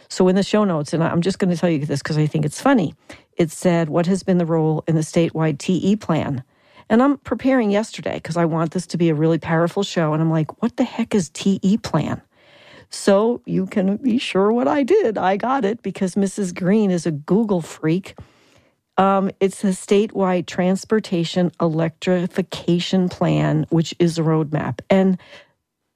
So 0.10 0.28
in 0.28 0.36
the 0.36 0.44
show 0.44 0.64
notes, 0.64 0.94
and 0.94 1.04
I'm 1.04 1.22
just 1.22 1.40
going 1.40 1.52
to 1.52 1.58
tell 1.58 1.70
you 1.70 1.86
this 1.86 2.02
because 2.02 2.18
I 2.18 2.26
think 2.26 2.46
it's 2.46 2.62
funny, 2.62 2.96
it 3.38 3.52
said, 3.52 3.90
What 3.90 4.08
has 4.08 4.24
been 4.24 4.38
the 4.38 4.46
role 4.46 4.84
in 4.88 4.96
the 4.96 5.02
statewide 5.02 5.60
TE 5.60 5.96
plan? 5.96 6.44
And 6.90 7.02
I'm 7.02 7.18
preparing 7.18 7.72
yesterday 7.72 8.16
because 8.16 8.38
I 8.38 8.46
want 8.46 8.72
this 8.72 8.86
to 8.88 8.98
be 8.98 9.10
a 9.10 9.16
really 9.16 9.40
powerful 9.40 9.84
show. 9.84 10.14
And 10.14 10.22
I'm 10.22 10.32
like, 10.32 10.62
What 10.62 10.78
the 10.78 10.84
heck 10.84 11.14
is 11.14 11.30
TE 11.30 11.78
plan? 11.78 12.22
So 12.94 13.42
you 13.46 13.66
can 13.66 13.98
be 13.98 14.20
sure 14.20 14.54
what 14.54 14.68
I 14.68 14.84
did. 14.84 15.18
I 15.18 15.36
got 15.36 15.66
it 15.66 15.82
because 15.82 16.14
Mrs. 16.14 16.54
Green 16.54 16.92
is 16.92 17.08
a 17.08 17.12
Google 17.12 17.60
freak. 17.60 18.16
Um, 19.00 19.32
it's 19.40 19.64
a 19.64 19.70
statewide 19.70 20.46
transportation 20.46 21.52
electrification 21.60 23.10
plan, 23.10 23.66
which 23.72 23.96
is 23.98 24.20
a 24.20 24.22
roadmap. 24.22 24.80
And 24.92 25.18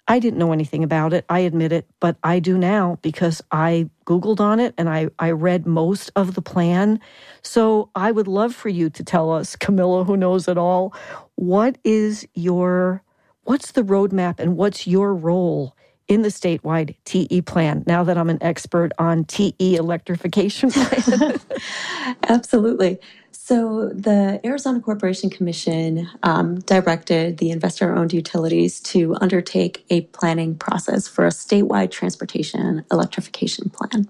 I 0.07 0.17
didn't 0.17 0.39
know 0.39 0.51
anything 0.51 0.83
about 0.83 1.13
it. 1.13 1.23
I 1.29 1.39
admit 1.39 1.71
it, 1.71 1.87
but 1.99 2.17
I 2.23 2.39
do 2.39 2.57
now 2.57 2.97
because 3.03 3.43
I 3.51 3.91
Googled 4.05 4.39
on 4.39 4.59
it 4.59 4.73
and 4.75 4.89
I, 4.89 5.09
I 5.19 5.31
read 5.31 5.67
most 5.67 6.09
of 6.15 6.33
the 6.33 6.41
plan. 6.41 6.99
So 7.43 7.91
I 7.93 8.11
would 8.11 8.27
love 8.27 8.55
for 8.55 8.69
you 8.69 8.89
to 8.89 9.03
tell 9.03 9.31
us, 9.31 9.55
Camila, 9.55 10.03
who 10.03 10.17
knows 10.17 10.47
it 10.47 10.57
all, 10.57 10.95
what 11.35 11.77
is 11.83 12.27
your, 12.33 13.03
what's 13.43 13.73
the 13.73 13.83
roadmap 13.83 14.39
and 14.39 14.57
what's 14.57 14.87
your 14.87 15.13
role 15.13 15.75
in 16.07 16.21
the 16.21 16.29
statewide 16.29 16.95
TE 17.05 17.41
plan 17.41 17.83
now 17.85 18.03
that 18.03 18.17
I'm 18.17 18.29
an 18.29 18.41
expert 18.41 18.91
on 18.97 19.25
TE 19.25 19.75
electrification 19.75 20.71
plan? 20.71 21.39
Absolutely. 22.27 22.99
So, 23.31 23.89
the 23.89 24.41
Arizona 24.43 24.81
Corporation 24.81 25.29
Commission 25.29 26.09
um, 26.23 26.59
directed 26.61 27.37
the 27.37 27.51
investor 27.51 27.95
owned 27.95 28.11
utilities 28.11 28.81
to 28.81 29.15
undertake 29.21 29.85
a 29.89 30.01
planning 30.01 30.55
process 30.55 31.07
for 31.07 31.25
a 31.25 31.29
statewide 31.29 31.91
transportation 31.91 32.83
electrification 32.91 33.69
plan. 33.69 34.09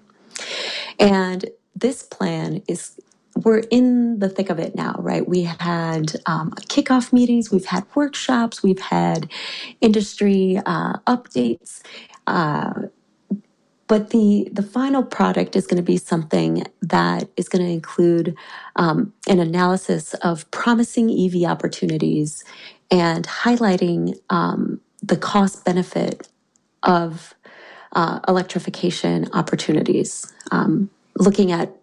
And 0.99 1.45
this 1.75 2.01
plan 2.01 2.63
is 2.67 2.99
we're 3.43 3.63
in 3.71 4.19
the 4.19 4.29
thick 4.29 4.49
of 4.49 4.59
it 4.59 4.75
now, 4.75 4.95
right? 4.99 5.27
We 5.27 5.43
had 5.43 6.13
um, 6.25 6.51
kickoff 6.69 7.13
meetings, 7.13 7.51
we've 7.51 7.65
had 7.65 7.85
workshops, 7.95 8.63
we've 8.63 8.79
had 8.81 9.31
industry 9.81 10.59
uh, 10.65 10.93
updates. 11.07 11.81
Uh, 12.27 12.73
but 13.87 14.09
the 14.11 14.49
the 14.51 14.63
final 14.63 15.03
product 15.03 15.55
is 15.55 15.67
going 15.67 15.77
to 15.77 15.83
be 15.83 15.97
something 15.97 16.65
that 16.81 17.29
is 17.37 17.49
going 17.49 17.65
to 17.65 17.71
include 17.71 18.35
um, 18.75 19.13
an 19.29 19.39
analysis 19.39 20.13
of 20.15 20.49
promising 20.51 21.09
EV 21.09 21.49
opportunities 21.49 22.43
and 22.91 23.27
highlighting 23.27 24.15
um, 24.29 24.81
the 25.01 25.17
cost 25.17 25.63
benefit 25.65 26.27
of 26.83 27.33
uh, 27.93 28.19
electrification 28.27 29.29
opportunities. 29.33 30.33
Um, 30.51 30.89
looking 31.17 31.51
at 31.51 31.76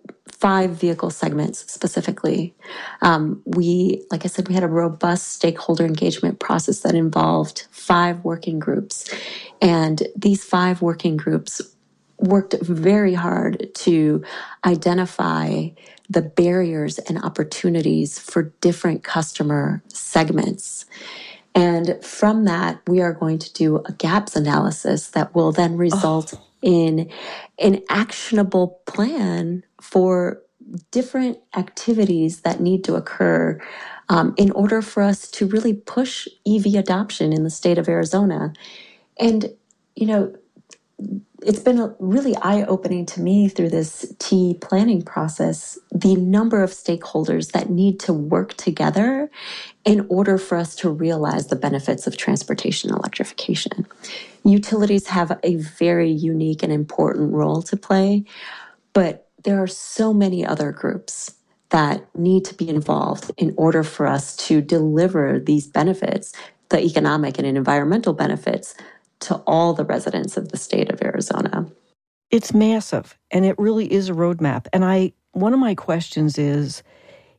five 0.44 0.72
vehicle 0.72 1.08
segments 1.08 1.72
specifically. 1.72 2.54
Um, 3.00 3.40
we, 3.46 4.04
like 4.10 4.26
I 4.26 4.28
said, 4.28 4.46
we 4.46 4.52
had 4.52 4.62
a 4.62 4.68
robust 4.68 5.28
stakeholder 5.28 5.86
engagement 5.86 6.38
process 6.38 6.80
that 6.80 6.94
involved 6.94 7.66
five 7.70 8.22
working 8.24 8.58
groups. 8.58 9.08
And 9.62 10.02
these 10.14 10.44
five 10.44 10.82
working 10.82 11.16
groups 11.16 11.62
worked 12.18 12.56
very 12.60 13.14
hard 13.14 13.74
to 13.74 14.22
identify 14.66 15.68
the 16.10 16.20
barriers 16.20 16.98
and 16.98 17.24
opportunities 17.24 18.18
for 18.18 18.52
different 18.60 19.02
customer 19.02 19.82
segments. 19.88 20.84
And 21.54 22.04
from 22.04 22.44
that, 22.44 22.82
we 22.86 23.00
are 23.00 23.14
going 23.14 23.38
to 23.38 23.52
do 23.54 23.78
a 23.78 23.92
gaps 23.92 24.36
analysis 24.36 25.08
that 25.08 25.34
will 25.34 25.52
then 25.52 25.78
result 25.78 26.34
oh. 26.36 26.44
in 26.60 27.10
an 27.58 27.82
actionable 27.88 28.82
plan 28.84 29.64
for 29.84 30.40
different 30.90 31.38
activities 31.54 32.40
that 32.40 32.58
need 32.58 32.82
to 32.84 32.94
occur 32.94 33.60
um, 34.08 34.34
in 34.38 34.50
order 34.52 34.80
for 34.80 35.02
us 35.02 35.30
to 35.30 35.46
really 35.46 35.74
push 35.74 36.26
EV 36.46 36.74
adoption 36.74 37.34
in 37.34 37.44
the 37.44 37.50
state 37.50 37.76
of 37.76 37.86
Arizona. 37.86 38.54
And, 39.18 39.50
you 39.94 40.06
know, 40.06 40.34
it's 41.42 41.58
been 41.58 41.94
really 41.98 42.34
eye 42.36 42.62
opening 42.62 43.04
to 43.04 43.20
me 43.20 43.48
through 43.48 43.68
this 43.68 44.14
T 44.18 44.56
planning 44.62 45.02
process 45.02 45.78
the 45.92 46.16
number 46.16 46.62
of 46.62 46.70
stakeholders 46.70 47.52
that 47.52 47.68
need 47.68 48.00
to 48.00 48.14
work 48.14 48.54
together 48.54 49.30
in 49.84 50.06
order 50.08 50.38
for 50.38 50.56
us 50.56 50.74
to 50.76 50.88
realize 50.88 51.48
the 51.48 51.56
benefits 51.56 52.06
of 52.06 52.16
transportation 52.16 52.90
electrification. 52.90 53.86
Utilities 54.44 55.08
have 55.08 55.38
a 55.42 55.56
very 55.56 56.10
unique 56.10 56.62
and 56.62 56.72
important 56.72 57.34
role 57.34 57.60
to 57.62 57.76
play, 57.76 58.24
but 58.94 59.23
there 59.44 59.62
are 59.62 59.66
so 59.68 60.12
many 60.12 60.44
other 60.44 60.72
groups 60.72 61.34
that 61.70 62.06
need 62.16 62.44
to 62.46 62.54
be 62.54 62.68
involved 62.68 63.30
in 63.36 63.54
order 63.56 63.82
for 63.82 64.06
us 64.06 64.36
to 64.36 64.60
deliver 64.60 65.38
these 65.38 65.66
benefits, 65.66 66.32
the 66.68 66.80
economic 66.80 67.38
and 67.38 67.46
environmental 67.46 68.12
benefits 68.12 68.74
to 69.20 69.36
all 69.46 69.72
the 69.72 69.84
residents 69.84 70.36
of 70.36 70.50
the 70.50 70.56
state 70.56 70.90
of 70.90 71.02
Arizona. 71.02 71.66
It's 72.30 72.52
massive 72.52 73.16
and 73.30 73.44
it 73.44 73.58
really 73.58 73.90
is 73.92 74.08
a 74.08 74.14
roadmap. 74.14 74.66
And 74.72 74.84
I 74.84 75.12
one 75.32 75.52
of 75.52 75.58
my 75.58 75.74
questions 75.74 76.38
is 76.38 76.82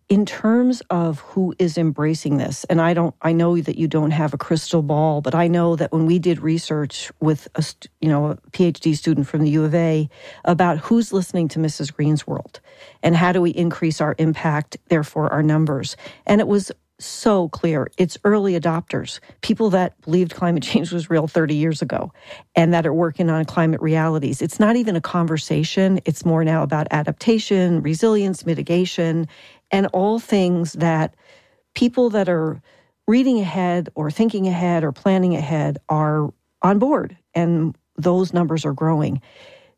in 0.07 0.25
terms 0.25 0.81
of 0.91 1.19
who 1.19 1.55
is 1.57 1.77
embracing 1.77 2.37
this 2.37 2.63
and 2.65 2.79
i 2.79 2.93
don't 2.93 3.15
i 3.23 3.31
know 3.31 3.59
that 3.59 3.77
you 3.77 3.87
don't 3.87 4.11
have 4.11 4.33
a 4.33 4.37
crystal 4.37 4.83
ball 4.83 5.19
but 5.19 5.33
i 5.33 5.47
know 5.47 5.75
that 5.75 5.91
when 5.91 6.05
we 6.05 6.19
did 6.19 6.39
research 6.39 7.11
with 7.19 7.47
a 7.55 7.65
you 8.01 8.09
know 8.09 8.27
a 8.27 8.35
phd 8.51 8.95
student 8.95 9.27
from 9.27 9.41
the 9.41 9.49
u 9.49 9.63
of 9.63 9.73
a 9.73 10.07
about 10.43 10.77
who's 10.77 11.11
listening 11.11 11.47
to 11.47 11.57
mrs 11.57 11.91
green's 11.91 12.27
world 12.27 12.59
and 13.01 13.15
how 13.15 13.31
do 13.31 13.41
we 13.41 13.49
increase 13.51 13.99
our 13.99 14.15
impact 14.19 14.77
therefore 14.89 15.31
our 15.33 15.41
numbers 15.41 15.97
and 16.27 16.39
it 16.39 16.47
was 16.47 16.71
so 16.99 17.49
clear. 17.49 17.91
It's 17.97 18.17
early 18.23 18.59
adopters, 18.59 19.19
people 19.41 19.69
that 19.71 19.99
believed 20.01 20.33
climate 20.33 20.63
change 20.63 20.91
was 20.91 21.09
real 21.09 21.27
30 21.27 21.55
years 21.55 21.81
ago 21.81 22.11
and 22.55 22.73
that 22.73 22.85
are 22.85 22.93
working 22.93 23.29
on 23.29 23.45
climate 23.45 23.81
realities. 23.81 24.41
It's 24.41 24.59
not 24.59 24.75
even 24.75 24.95
a 24.95 25.01
conversation. 25.01 25.99
It's 26.05 26.25
more 26.25 26.43
now 26.43 26.63
about 26.63 26.87
adaptation, 26.91 27.81
resilience, 27.81 28.45
mitigation, 28.45 29.27
and 29.71 29.87
all 29.87 30.19
things 30.19 30.73
that 30.73 31.15
people 31.73 32.09
that 32.11 32.29
are 32.29 32.61
reading 33.07 33.39
ahead 33.39 33.89
or 33.95 34.09
thinking 34.09 34.47
ahead 34.47 34.83
or 34.83 34.91
planning 34.91 35.35
ahead 35.35 35.77
are 35.89 36.33
on 36.61 36.79
board. 36.79 37.17
And 37.33 37.77
those 37.97 38.33
numbers 38.33 38.65
are 38.65 38.73
growing. 38.73 39.21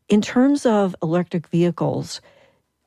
In 0.08 0.22
terms 0.22 0.64
of 0.64 0.96
electric 1.02 1.46
vehicles, 1.48 2.20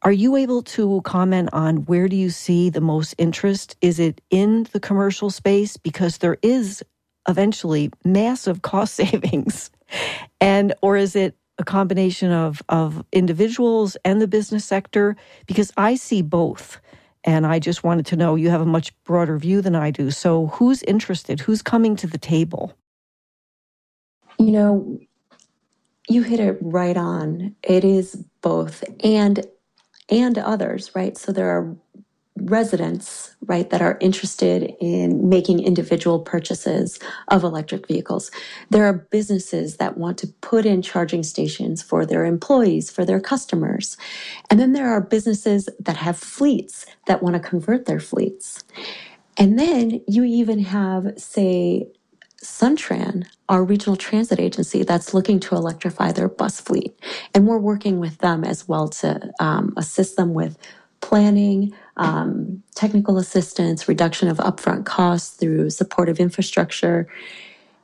are 0.04 0.12
you 0.12 0.36
able 0.36 0.64
to 0.64 1.02
comment 1.02 1.50
on 1.54 1.86
where 1.86 2.08
do 2.08 2.16
you 2.16 2.32
see 2.32 2.72
the 2.72 2.82
most 2.82 3.14
interest? 3.20 3.76
Is 3.82 4.00
it 4.00 4.20
in 4.32 4.68
the 4.74 4.80
commercial 4.80 5.30
space? 5.30 5.78
Because 5.78 6.18
there 6.18 6.38
is 6.42 6.84
eventually 7.28 7.92
massive 8.04 8.62
cost 8.64 8.96
savings. 8.96 9.70
And 10.40 10.74
or 10.82 10.98
is 10.98 11.16
it 11.16 11.36
a 11.60 11.64
combination 11.64 12.32
of, 12.32 12.64
of 12.70 13.06
individuals 13.12 13.96
and 14.04 14.20
the 14.20 14.28
business 14.28 14.66
sector? 14.66 15.16
Because 15.46 15.72
I 15.78 15.96
see 15.96 16.24
both. 16.24 16.80
And 17.24 17.46
I 17.46 17.60
just 17.60 17.84
wanted 17.84 18.06
to 18.08 18.16
know 18.16 18.36
you 18.36 18.50
have 18.50 18.62
a 18.62 18.66
much 18.66 18.92
broader 19.04 19.38
view 19.38 19.62
than 19.62 19.76
I 19.76 19.92
do. 19.92 20.12
So 20.12 20.48
who's 20.48 20.82
interested? 20.84 21.40
Who's 21.40 21.62
coming 21.62 21.96
to 21.98 22.08
the 22.08 22.18
table? 22.18 22.74
You 24.40 24.52
know, 24.52 25.00
you 26.10 26.24
hit 26.24 26.40
it 26.40 26.58
right 26.62 26.98
on. 26.98 27.56
It 27.64 27.84
is 27.84 28.16
both. 28.42 28.84
And 29.04 29.46
and 30.10 30.38
others, 30.38 30.92
right? 30.94 31.18
So 31.18 31.32
there 31.32 31.50
are 31.50 31.76
residents, 32.46 33.36
right, 33.46 33.70
that 33.70 33.82
are 33.82 33.98
interested 34.02 34.74
in 34.80 35.30
making 35.30 35.60
individual 35.60 36.20
purchases 36.20 37.00
of 37.28 37.44
electric 37.44 37.88
vehicles. 37.88 38.32
There 38.70 38.86
are 38.86 38.94
businesses 38.94 39.78
that 39.78 39.98
want 39.98 40.18
to 40.20 40.28
put 40.28 40.66
in 40.66 40.82
charging 40.82 41.24
stations 41.24 41.82
for 41.82 42.06
their 42.06 42.26
employees, 42.26 42.90
for 42.90 43.06
their 43.06 43.20
customers. 43.20 43.98
And 44.50 44.60
then 44.60 44.74
there 44.74 44.92
are 44.92 45.02
businesses 45.02 45.70
that 45.80 45.98
have 45.98 46.18
fleets 46.18 46.86
that 47.08 47.22
want 47.22 47.36
to 47.36 47.40
convert 47.40 47.86
their 47.86 48.00
fleets. 48.00 48.64
And 49.38 49.58
then 49.58 50.02
you 50.08 50.24
even 50.24 50.60
have, 50.60 51.14
say, 51.18 51.88
Suntran, 52.44 53.28
our 53.50 53.64
regional 53.64 53.96
transit 53.96 54.40
agency 54.40 54.84
that's 54.84 55.14
looking 55.14 55.40
to 55.42 55.56
electrify 55.56 56.12
their 56.12 56.28
bus 56.28 56.60
fleet. 56.60 56.98
And 57.36 57.48
we're 57.48 57.60
working 57.60 58.00
with 58.00 58.18
them 58.18 58.44
as 58.44 58.68
well 58.68 58.88
to 58.90 59.32
um, 59.40 59.74
assist 59.78 60.16
them 60.16 60.34
with 60.34 60.58
planning, 61.02 61.74
um, 61.98 62.64
technical 62.76 63.18
assistance, 63.18 63.88
reduction 63.88 64.28
of 64.28 64.38
upfront 64.38 64.86
costs 64.86 65.36
through 65.36 65.70
supportive 65.70 66.20
infrastructure. 66.20 67.08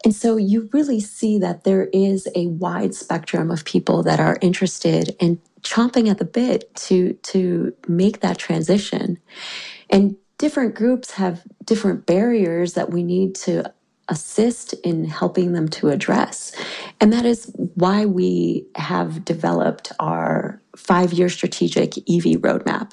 And 0.05 0.15
so 0.15 0.37
you 0.37 0.69
really 0.73 0.99
see 0.99 1.37
that 1.39 1.63
there 1.63 1.85
is 1.91 2.27
a 2.35 2.47
wide 2.47 2.93
spectrum 2.93 3.51
of 3.51 3.65
people 3.65 4.03
that 4.03 4.19
are 4.19 4.37
interested 4.41 5.15
and 5.19 5.39
chomping 5.61 6.09
at 6.09 6.17
the 6.17 6.25
bit 6.25 6.73
to 6.75 7.13
to 7.23 7.73
make 7.87 8.21
that 8.21 8.37
transition. 8.37 9.17
And 9.89 10.15
different 10.37 10.75
groups 10.75 11.11
have 11.11 11.43
different 11.65 12.05
barriers 12.05 12.73
that 12.73 12.91
we 12.91 13.03
need 13.03 13.35
to 13.35 13.73
assist 14.09 14.73
in 14.83 15.05
helping 15.05 15.53
them 15.53 15.67
to 15.67 15.89
address. 15.89 16.53
And 16.99 17.11
that 17.13 17.25
is 17.25 17.51
why 17.75 18.05
we 18.05 18.65
have 18.75 19.25
developed 19.25 19.91
our 19.99 20.61
five 20.75 21.13
year 21.13 21.29
strategic 21.29 21.97
EV 21.97 22.41
roadmap. 22.41 22.91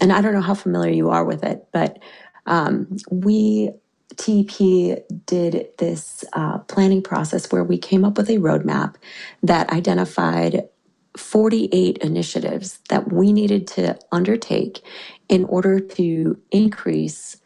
And 0.00 0.12
I 0.12 0.20
don't 0.20 0.32
know 0.32 0.40
how 0.40 0.54
familiar 0.54 0.92
you 0.92 1.10
are 1.10 1.24
with 1.24 1.44
it, 1.44 1.66
but 1.72 1.98
um, 2.46 2.96
we, 3.10 3.70
TEP, 4.16 5.06
did 5.26 5.68
this 5.78 6.24
uh, 6.32 6.58
planning 6.60 7.02
process 7.02 7.52
where 7.52 7.64
we 7.64 7.78
came 7.78 8.04
up 8.04 8.16
with 8.16 8.30
a 8.30 8.38
roadmap 8.38 8.96
that 9.42 9.70
identified 9.70 10.68
48 11.16 11.98
initiatives 11.98 12.78
that 12.88 13.12
we 13.12 13.32
needed 13.32 13.66
to 13.66 13.98
undertake 14.10 14.80
in 15.28 15.44
order 15.44 15.78
to 15.78 16.40
increase 16.50 17.36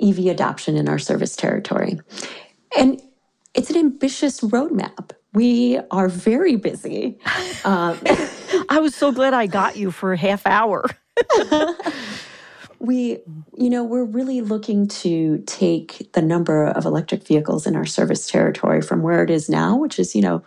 EV 0.00 0.26
adoption 0.26 0.76
in 0.76 0.88
our 0.88 0.98
service 0.98 1.36
territory. 1.36 2.00
And 2.76 3.00
it's 3.54 3.70
an 3.70 3.76
ambitious 3.76 4.40
roadmap. 4.40 5.10
We 5.34 5.78
are 5.90 6.08
very 6.08 6.56
busy. 6.56 7.18
Um, 7.64 7.98
I 8.68 8.78
was 8.80 8.94
so 8.94 9.12
glad 9.12 9.34
I 9.34 9.46
got 9.46 9.76
you 9.76 9.90
for 9.90 10.12
a 10.12 10.16
half 10.16 10.46
hour. 10.46 10.84
we, 12.78 13.18
you 13.56 13.70
know, 13.70 13.84
we're 13.84 14.04
really 14.04 14.40
looking 14.40 14.88
to 14.88 15.38
take 15.46 16.12
the 16.12 16.22
number 16.22 16.66
of 16.66 16.84
electric 16.84 17.26
vehicles 17.26 17.66
in 17.66 17.76
our 17.76 17.86
service 17.86 18.26
territory 18.26 18.82
from 18.82 19.02
where 19.02 19.22
it 19.22 19.30
is 19.30 19.48
now, 19.48 19.76
which 19.76 19.98
is, 19.98 20.14
you 20.14 20.22
know, 20.22 20.42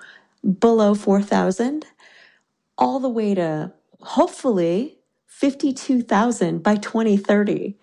below 0.60 0.93
4,000, 0.93 1.86
all 2.77 2.99
the 2.99 3.10
way 3.10 3.34
to 3.34 3.71
hopefully 4.01 4.97
52,000 5.27 6.62
by 6.62 6.75
2030. 6.75 7.75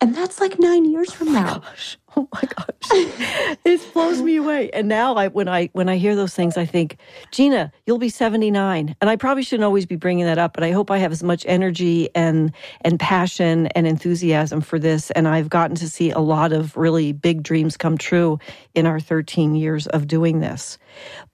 And 0.00 0.14
that's 0.14 0.40
like 0.40 0.60
nine 0.60 0.84
years 0.84 1.12
from 1.12 1.28
oh 1.28 1.32
now. 1.32 1.58
Gosh. 1.58 1.98
Oh 2.16 2.28
my 2.32 2.42
gosh. 2.42 3.56
it 3.64 3.92
blows 3.92 4.22
me 4.22 4.36
away. 4.36 4.70
And 4.70 4.86
now 4.88 5.16
I 5.16 5.28
when 5.28 5.48
I 5.48 5.70
when 5.72 5.88
I 5.88 5.96
hear 5.96 6.14
those 6.14 6.34
things, 6.34 6.56
I 6.56 6.66
think, 6.66 6.98
Gina, 7.32 7.72
you'll 7.84 7.98
be 7.98 8.08
79. 8.08 8.94
And 9.00 9.10
I 9.10 9.16
probably 9.16 9.42
shouldn't 9.42 9.64
always 9.64 9.86
be 9.86 9.96
bringing 9.96 10.24
that 10.26 10.38
up, 10.38 10.54
but 10.54 10.62
I 10.62 10.70
hope 10.70 10.92
I 10.92 10.98
have 10.98 11.10
as 11.10 11.24
much 11.24 11.44
energy 11.48 12.08
and 12.14 12.52
and 12.82 13.00
passion 13.00 13.66
and 13.68 13.88
enthusiasm 13.88 14.60
for 14.60 14.78
this. 14.78 15.10
And 15.12 15.26
I've 15.26 15.48
gotten 15.48 15.74
to 15.76 15.88
see 15.88 16.10
a 16.12 16.20
lot 16.20 16.52
of 16.52 16.76
really 16.76 17.12
big 17.12 17.42
dreams 17.42 17.76
come 17.76 17.98
true 17.98 18.38
in 18.74 18.86
our 18.86 19.00
13 19.00 19.56
years 19.56 19.88
of 19.88 20.06
doing 20.06 20.38
this. 20.38 20.78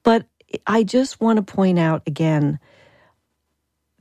But 0.05 0.27
I 0.67 0.85
just 0.85 1.21
want 1.21 1.37
to 1.37 1.43
point 1.43 1.79
out 1.79 2.03
again 2.07 2.59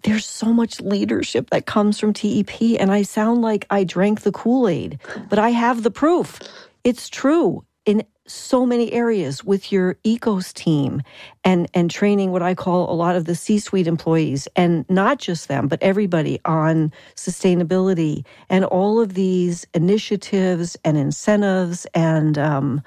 there's 0.03 0.25
so 0.25 0.53
much 0.53 0.81
leadership 0.81 1.49
that 1.49 1.65
comes 1.65 1.99
from 1.99 2.13
TEP, 2.13 2.79
and 2.79 2.91
I 2.91 3.01
sound 3.03 3.41
like 3.41 3.65
I 3.69 3.83
drank 3.83 4.21
the 4.21 4.31
Kool 4.31 4.67
Aid, 4.67 4.99
but 5.29 5.39
I 5.39 5.49
have 5.49 5.83
the 5.83 5.91
proof. 5.91 6.39
It's 6.83 7.09
true 7.09 7.65
in 7.85 8.03
so 8.25 8.65
many 8.65 8.91
areas 8.93 9.43
with 9.43 9.71
your 9.71 9.95
ecos 10.05 10.53
team 10.53 11.01
and 11.43 11.67
and 11.73 11.91
training 11.91 12.31
what 12.31 12.41
I 12.41 12.55
call 12.55 12.89
a 12.89 12.95
lot 12.95 13.17
of 13.17 13.25
the 13.25 13.35
C-suite 13.35 13.87
employees 13.87 14.47
and 14.55 14.85
not 14.89 15.19
just 15.19 15.49
them 15.49 15.67
but 15.67 15.83
everybody 15.83 16.39
on 16.45 16.93
sustainability 17.15 18.25
and 18.49 18.63
all 18.63 19.01
of 19.01 19.15
these 19.15 19.67
initiatives 19.73 20.77
and 20.85 20.97
incentives 20.97 21.85
and 21.93 22.37
um, 22.37 22.81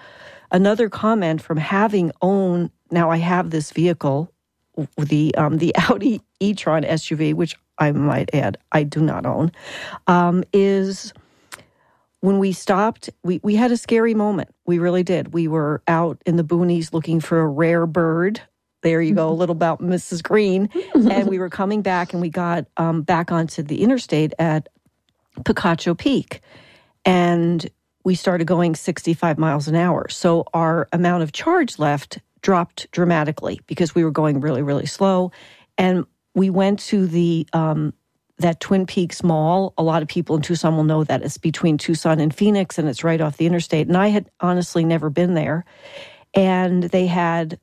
another 0.52 0.88
comment 0.88 1.42
from 1.42 1.58
having 1.58 2.12
owned 2.22 2.70
now 2.90 3.10
I 3.10 3.18
have 3.18 3.50
this 3.50 3.72
vehicle 3.72 4.32
the 4.98 5.34
um, 5.36 5.58
the 5.58 5.74
Audi 5.88 6.20
e-tron 6.40 6.82
SUV, 6.82 7.34
which 7.34 7.56
I 7.78 7.92
might 7.92 8.34
add 8.34 8.58
I 8.72 8.82
do 8.82 9.00
not 9.00 9.26
own, 9.26 9.52
um, 10.06 10.44
is 10.52 11.12
when 12.20 12.38
we 12.38 12.52
stopped. 12.52 13.10
We 13.22 13.40
we 13.42 13.56
had 13.56 13.72
a 13.72 13.76
scary 13.76 14.14
moment. 14.14 14.50
We 14.66 14.78
really 14.78 15.02
did. 15.02 15.32
We 15.32 15.48
were 15.48 15.82
out 15.88 16.20
in 16.26 16.36
the 16.36 16.44
boonies 16.44 16.92
looking 16.92 17.20
for 17.20 17.40
a 17.40 17.46
rare 17.46 17.86
bird. 17.86 18.40
There 18.82 19.02
you 19.02 19.14
go, 19.14 19.28
a 19.28 19.32
little 19.32 19.56
about 19.56 19.80
Mrs. 19.80 20.22
Green, 20.22 20.68
and 20.94 21.28
we 21.28 21.38
were 21.38 21.50
coming 21.50 21.82
back, 21.82 22.12
and 22.12 22.22
we 22.22 22.28
got 22.28 22.66
um, 22.76 23.02
back 23.02 23.32
onto 23.32 23.62
the 23.62 23.82
interstate 23.82 24.32
at 24.38 24.68
Picacho 25.42 25.96
Peak, 25.98 26.40
and 27.04 27.68
we 28.04 28.14
started 28.14 28.46
going 28.46 28.76
65 28.76 29.38
miles 29.38 29.66
an 29.66 29.74
hour. 29.74 30.08
So 30.08 30.44
our 30.54 30.86
amount 30.92 31.24
of 31.24 31.32
charge 31.32 31.80
left 31.80 32.20
dropped 32.46 32.88
dramatically 32.92 33.60
because 33.66 33.92
we 33.92 34.04
were 34.04 34.12
going 34.12 34.40
really, 34.40 34.62
really 34.62 34.86
slow. 34.86 35.32
And 35.76 36.06
we 36.32 36.48
went 36.48 36.78
to 36.78 37.08
the 37.08 37.44
um, 37.52 37.92
that 38.38 38.60
Twin 38.60 38.86
Peaks 38.86 39.24
Mall. 39.24 39.74
A 39.76 39.82
lot 39.82 40.00
of 40.00 40.06
people 40.06 40.36
in 40.36 40.42
Tucson 40.42 40.76
will 40.76 40.84
know 40.84 41.02
that 41.02 41.22
it's 41.22 41.38
between 41.38 41.76
Tucson 41.76 42.20
and 42.20 42.32
Phoenix, 42.32 42.78
and 42.78 42.88
it's 42.88 43.02
right 43.02 43.20
off 43.20 43.36
the 43.36 43.46
interstate. 43.46 43.88
And 43.88 43.96
I 43.96 44.08
had 44.08 44.30
honestly 44.38 44.84
never 44.84 45.10
been 45.10 45.34
there. 45.34 45.64
And 46.34 46.84
they 46.84 47.08
had 47.08 47.58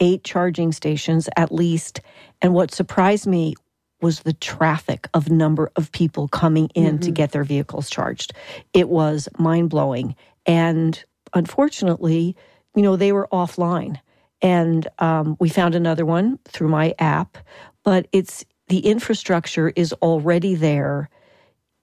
eight 0.00 0.22
charging 0.22 0.70
stations 0.70 1.30
at 1.38 1.50
least. 1.50 2.02
And 2.42 2.52
what 2.52 2.74
surprised 2.74 3.26
me 3.26 3.54
was 4.02 4.20
the 4.20 4.34
traffic 4.34 5.08
of 5.14 5.30
number 5.30 5.70
of 5.76 5.90
people 5.92 6.28
coming 6.28 6.68
in 6.74 6.96
mm-hmm. 6.96 7.04
to 7.04 7.10
get 7.10 7.32
their 7.32 7.44
vehicles 7.44 7.88
charged. 7.88 8.34
It 8.74 8.90
was 8.90 9.30
mind 9.38 9.70
blowing. 9.70 10.14
And 10.44 11.02
unfortunately, 11.32 12.36
you 12.74 12.82
know, 12.82 12.96
they 12.96 13.12
were 13.12 13.28
offline. 13.32 13.98
And 14.46 14.86
um, 15.00 15.36
we 15.40 15.48
found 15.48 15.74
another 15.74 16.06
one 16.06 16.38
through 16.44 16.68
my 16.68 16.94
app, 17.00 17.36
but 17.82 18.06
it's 18.12 18.44
the 18.68 18.78
infrastructure 18.78 19.70
is 19.70 19.92
already 19.94 20.54
there 20.54 21.10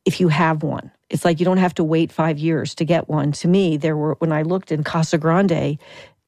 if 0.05 0.21
you 0.21 0.29
have 0.29 0.63
one. 0.63 0.89
It's 1.09 1.25
like 1.25 1.41
you 1.41 1.45
don't 1.45 1.57
have 1.57 1.73
to 1.73 1.83
wait 1.83 2.09
five 2.09 2.39
years 2.39 2.73
to 2.75 2.85
get 2.85 3.09
one. 3.09 3.33
To 3.33 3.49
me, 3.49 3.75
there 3.75 3.97
were, 3.97 4.15
when 4.19 4.31
I 4.31 4.43
looked 4.43 4.71
in 4.71 4.81
Casa 4.81 5.17
Grande, 5.17 5.77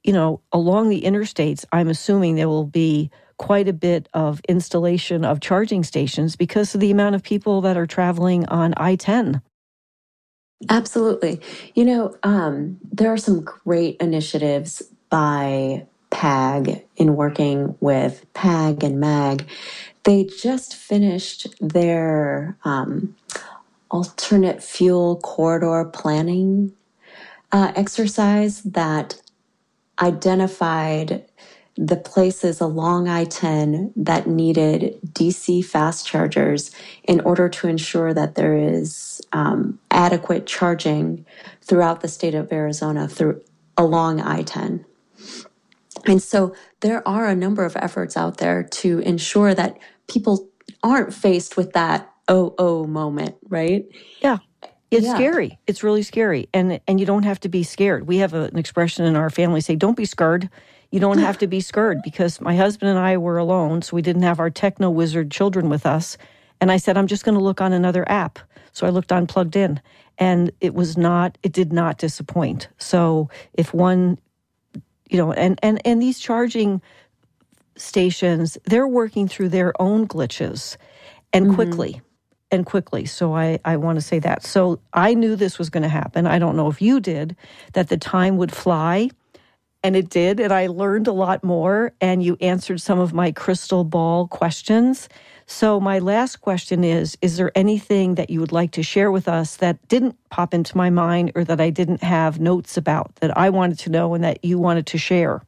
you 0.03 0.11
know, 0.11 0.41
along 0.51 0.89
the 0.89 1.03
interstates, 1.03 1.63
I'm 1.71 1.87
assuming 1.87 2.35
there 2.35 2.49
will 2.49 2.65
be 2.65 3.11
quite 3.37 3.69
a 3.69 3.73
bit 3.73 4.09
of 4.13 4.41
installation 4.49 5.23
of 5.23 5.39
charging 5.39 5.85
stations 5.85 6.35
because 6.35 6.75
of 6.75 6.81
the 6.81 6.91
amount 6.91 7.15
of 7.15 7.23
people 7.23 7.61
that 7.61 7.77
are 7.77 7.87
traveling 7.87 8.45
on 8.47 8.73
I 8.75 8.97
10. 8.97 9.41
Absolutely. 10.67 11.39
You 11.75 11.85
know, 11.85 12.17
um, 12.23 12.77
there 12.91 13.13
are 13.13 13.17
some 13.17 13.41
great 13.41 13.95
initiatives 14.01 14.83
by 15.09 15.87
PAG 16.15 16.81
in 16.95 17.17
working 17.17 17.75
with 17.81 18.25
PAG 18.33 18.85
and 18.85 19.01
MAG, 19.01 19.45
they 20.05 20.23
just 20.23 20.73
finished 20.73 21.53
their 21.59 22.57
um, 22.63 23.13
alternate 23.91 24.63
fuel 24.63 25.17
corridor 25.17 25.83
planning 25.83 26.71
uh, 27.51 27.73
exercise 27.75 28.61
that 28.61 29.21
identified 30.01 31.25
the 31.75 31.97
places 31.97 32.61
along 32.61 33.09
I 33.09 33.25
10 33.25 33.91
that 33.97 34.25
needed 34.25 34.97
DC 35.11 35.65
fast 35.65 36.07
chargers 36.07 36.71
in 37.03 37.19
order 37.19 37.49
to 37.49 37.67
ensure 37.67 38.13
that 38.13 38.35
there 38.35 38.55
is 38.55 39.21
um, 39.33 39.77
adequate 39.91 40.47
charging 40.47 41.25
throughout 41.61 41.99
the 41.99 42.07
state 42.07 42.35
of 42.35 42.53
Arizona 42.53 43.09
through 43.09 43.41
along 43.75 44.21
I 44.21 44.43
10. 44.43 44.85
And 46.07 46.21
so 46.21 46.55
there 46.81 47.07
are 47.07 47.27
a 47.27 47.35
number 47.35 47.65
of 47.65 47.75
efforts 47.75 48.15
out 48.17 48.37
there 48.37 48.63
to 48.63 48.99
ensure 48.99 49.53
that 49.53 49.77
people 50.07 50.49
aren't 50.83 51.13
faced 51.13 51.57
with 51.57 51.73
that 51.73 52.11
oh 52.27 52.55
oh 52.57 52.85
moment, 52.85 53.35
right? 53.47 53.85
Yeah. 54.21 54.37
It's 54.91 55.05
yeah. 55.05 55.15
scary. 55.15 55.59
It's 55.67 55.83
really 55.83 56.03
scary. 56.03 56.47
And 56.53 56.79
and 56.87 56.99
you 56.99 57.05
don't 57.05 57.23
have 57.23 57.39
to 57.41 57.49
be 57.49 57.63
scared. 57.63 58.07
We 58.07 58.17
have 58.17 58.33
a, 58.33 58.43
an 58.43 58.57
expression 58.57 59.05
in 59.05 59.15
our 59.15 59.29
family 59.29 59.61
say 59.61 59.75
don't 59.75 59.97
be 59.97 60.05
scared. 60.05 60.49
You 60.91 60.99
don't 60.99 61.17
have 61.17 61.37
to 61.39 61.47
be 61.47 61.59
scared 61.59 61.99
because 62.03 62.39
my 62.39 62.55
husband 62.55 62.89
and 62.89 62.99
I 62.99 63.17
were 63.17 63.37
alone, 63.37 63.81
so 63.81 63.95
we 63.95 64.01
didn't 64.01 64.21
have 64.21 64.39
our 64.39 64.49
techno 64.49 64.89
wizard 64.89 65.29
children 65.31 65.67
with 65.67 65.85
us. 65.85 66.17
And 66.61 66.71
I 66.71 66.77
said, 66.77 66.97
I'm 66.97 67.07
just 67.07 67.25
going 67.25 67.37
to 67.37 67.43
look 67.43 67.59
on 67.59 67.73
another 67.73 68.09
app. 68.09 68.39
So 68.71 68.87
I 68.87 68.91
looked 68.91 69.11
on 69.11 69.27
Plugged 69.27 69.55
In, 69.57 69.81
and 70.17 70.51
it 70.61 70.73
was 70.73 70.95
not, 70.95 71.37
it 71.43 71.51
did 71.51 71.73
not 71.73 71.97
disappoint. 71.97 72.69
So 72.77 73.29
if 73.53 73.73
one 73.73 74.19
you 75.15 75.21
know, 75.21 75.31
and, 75.31 75.57
and, 75.63 75.79
and 75.85 76.01
these 76.01 76.19
charging 76.19 76.81
stations, 77.77 78.57
they're 78.65 78.85
working 78.85 79.29
through 79.29 79.47
their 79.47 79.71
own 79.81 80.09
glitches 80.09 80.75
and 81.31 81.45
mm-hmm. 81.45 81.55
quickly. 81.55 82.01
and 82.51 82.65
quickly. 82.65 83.05
So 83.05 83.33
I, 83.33 83.59
I 83.63 83.77
want 83.77 83.95
to 83.95 84.01
say 84.01 84.19
that. 84.19 84.43
So 84.43 84.81
I 84.91 85.13
knew 85.13 85.37
this 85.37 85.57
was 85.57 85.69
going 85.69 85.83
to 85.83 85.89
happen. 85.89 86.27
I 86.27 86.37
don't 86.37 86.57
know 86.57 86.69
if 86.69 86.81
you 86.81 86.99
did, 86.99 87.37
that 87.71 87.87
the 87.87 87.95
time 87.95 88.35
would 88.35 88.51
fly. 88.51 89.09
And 89.83 89.95
it 89.95 90.09
did. 90.09 90.41
And 90.41 90.51
I 90.51 90.67
learned 90.67 91.07
a 91.07 91.13
lot 91.13 91.45
more. 91.45 91.93
And 92.01 92.21
you 92.21 92.35
answered 92.41 92.81
some 92.81 92.99
of 92.99 93.13
my 93.13 93.31
crystal 93.31 93.85
ball 93.85 94.27
questions. 94.27 95.07
So 95.47 95.79
my 95.79 95.99
last 95.99 96.37
question 96.41 96.83
is 96.83 97.17
Is 97.21 97.37
there 97.37 97.51
anything 97.55 98.15
that 98.15 98.29
you 98.29 98.39
would 98.39 98.51
like 98.51 98.71
to 98.71 98.83
share 98.83 99.11
with 99.11 99.27
us 99.27 99.57
that 99.57 99.85
didn't 99.87 100.17
pop 100.29 100.53
into 100.53 100.77
my 100.77 100.89
mind 100.89 101.31
or 101.35 101.43
that 101.43 101.61
I 101.61 101.69
didn't 101.69 102.03
have 102.03 102.39
notes 102.39 102.77
about 102.77 103.15
that 103.17 103.37
I 103.37 103.49
wanted 103.49 103.79
to 103.79 103.89
know 103.89 104.13
and 104.13 104.23
that 104.23 104.43
you 104.43 104.59
wanted 104.59 104.87
to 104.87 104.97
share? 104.97 105.41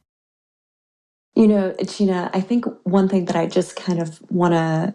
You 1.34 1.46
know, 1.48 1.74
Gina, 1.84 2.30
I 2.34 2.40
think 2.40 2.66
one 2.84 3.08
thing 3.08 3.26
that 3.26 3.36
I 3.36 3.46
just 3.46 3.76
kind 3.76 4.00
of 4.00 4.20
want 4.30 4.54
to 4.54 4.94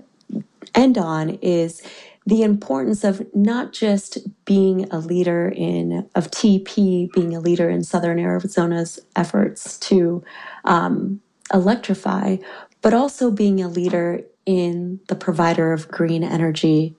end 0.76 0.98
on 0.98 1.32
is 1.42 1.82
the 2.26 2.44
importance 2.44 3.04
of 3.04 3.26
not 3.36 3.74
just 3.74 4.18
being 4.46 4.90
a 4.92 5.00
leader 5.00 5.54
in 5.56 6.10
of 6.16 6.32
TEP, 6.32 6.76
being 6.76 7.36
a 7.36 7.40
leader 7.40 7.70
in 7.70 7.84
Southern 7.84 8.20
Arizona's 8.20 9.00
efforts 9.16 9.78
to 9.80 10.24
um, 10.66 11.22
electrify, 11.54 12.38
but 12.82 12.94
also 12.94 13.32
being 13.32 13.62
a 13.62 13.68
leader 13.68 14.24
in 14.46 15.00
the 15.08 15.16
provider 15.16 15.74
of 15.74 15.88
green 15.88 16.24
energy 16.24 16.96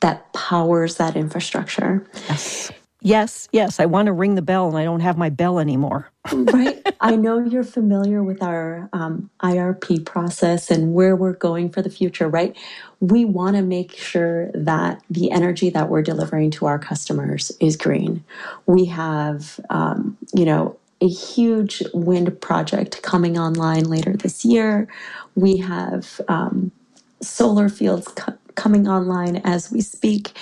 that 0.00 0.32
powers 0.32 0.96
that 0.96 1.16
infrastructure. 1.16 2.06
Yes. 2.28 2.72
Yes, 3.02 3.48
yes. 3.52 3.80
I 3.80 3.86
want 3.86 4.06
to 4.06 4.12
ring 4.12 4.34
the 4.34 4.42
bell 4.42 4.68
and 4.68 4.76
I 4.76 4.84
don't 4.84 5.00
have 5.00 5.16
my 5.16 5.30
bell 5.30 5.58
anymore. 5.58 6.10
right. 6.32 6.86
I 7.00 7.16
know 7.16 7.38
you're 7.38 7.64
familiar 7.64 8.22
with 8.22 8.42
our 8.42 8.90
um, 8.92 9.30
IRP 9.42 10.04
process 10.04 10.70
and 10.70 10.92
where 10.92 11.16
we're 11.16 11.32
going 11.32 11.70
for 11.70 11.80
the 11.80 11.88
future, 11.88 12.28
right? 12.28 12.54
We 13.00 13.24
want 13.24 13.56
to 13.56 13.62
make 13.62 13.96
sure 13.96 14.50
that 14.52 15.02
the 15.08 15.30
energy 15.30 15.70
that 15.70 15.88
we're 15.88 16.02
delivering 16.02 16.50
to 16.52 16.66
our 16.66 16.78
customers 16.78 17.50
is 17.58 17.76
green. 17.76 18.22
We 18.66 18.84
have, 18.86 19.58
um, 19.70 20.18
you 20.34 20.44
know, 20.44 20.76
a 21.00 21.08
huge 21.08 21.82
wind 21.94 22.40
project 22.40 23.02
coming 23.02 23.38
online 23.38 23.84
later 23.84 24.14
this 24.16 24.44
year. 24.44 24.88
We 25.34 25.58
have 25.58 26.20
um, 26.28 26.72
solar 27.22 27.68
fields 27.68 28.12
coming 28.54 28.88
online 28.88 29.36
as 29.44 29.70
we 29.70 29.80
speak. 29.80 30.32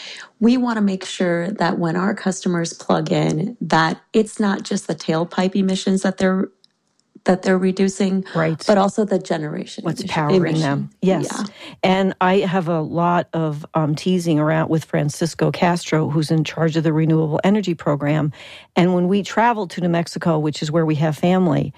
We 0.40 0.56
want 0.56 0.76
to 0.76 0.82
make 0.82 1.04
sure 1.04 1.50
that 1.52 1.78
when 1.78 1.96
our 1.96 2.14
customers 2.14 2.72
plug 2.72 3.12
in, 3.12 3.56
that 3.60 4.00
it's 4.12 4.40
not 4.40 4.62
just 4.62 4.86
the 4.86 4.94
tailpipe 4.94 5.54
emissions 5.54 6.02
that 6.02 6.18
they're 6.18 6.48
that 7.24 7.42
they're 7.42 7.58
reducing, 7.58 8.24
right? 8.34 8.62
But 8.66 8.78
also 8.78 9.04
the 9.04 9.18
generation. 9.18 9.84
What's 9.84 10.04
powering 10.04 10.36
emission. 10.36 10.60
them? 10.60 10.90
Yes. 11.02 11.28
Yeah. 11.30 11.44
And 11.82 12.14
I 12.20 12.38
have 12.38 12.68
a 12.68 12.80
lot 12.80 13.28
of 13.32 13.66
um, 13.74 13.94
teasing 13.94 14.38
around 14.38 14.70
with 14.70 14.84
Francisco 14.84 15.50
Castro, 15.50 16.08
who's 16.08 16.30
in 16.30 16.44
charge 16.44 16.76
of 16.76 16.84
the 16.84 16.92
renewable 16.92 17.40
energy 17.44 17.74
program. 17.74 18.32
And 18.76 18.94
when 18.94 19.08
we 19.08 19.22
travel 19.22 19.66
to 19.68 19.80
New 19.80 19.88
Mexico, 19.88 20.38
which 20.38 20.62
is 20.62 20.70
where 20.70 20.86
we 20.86 20.94
have 20.96 21.16
family, 21.16 21.72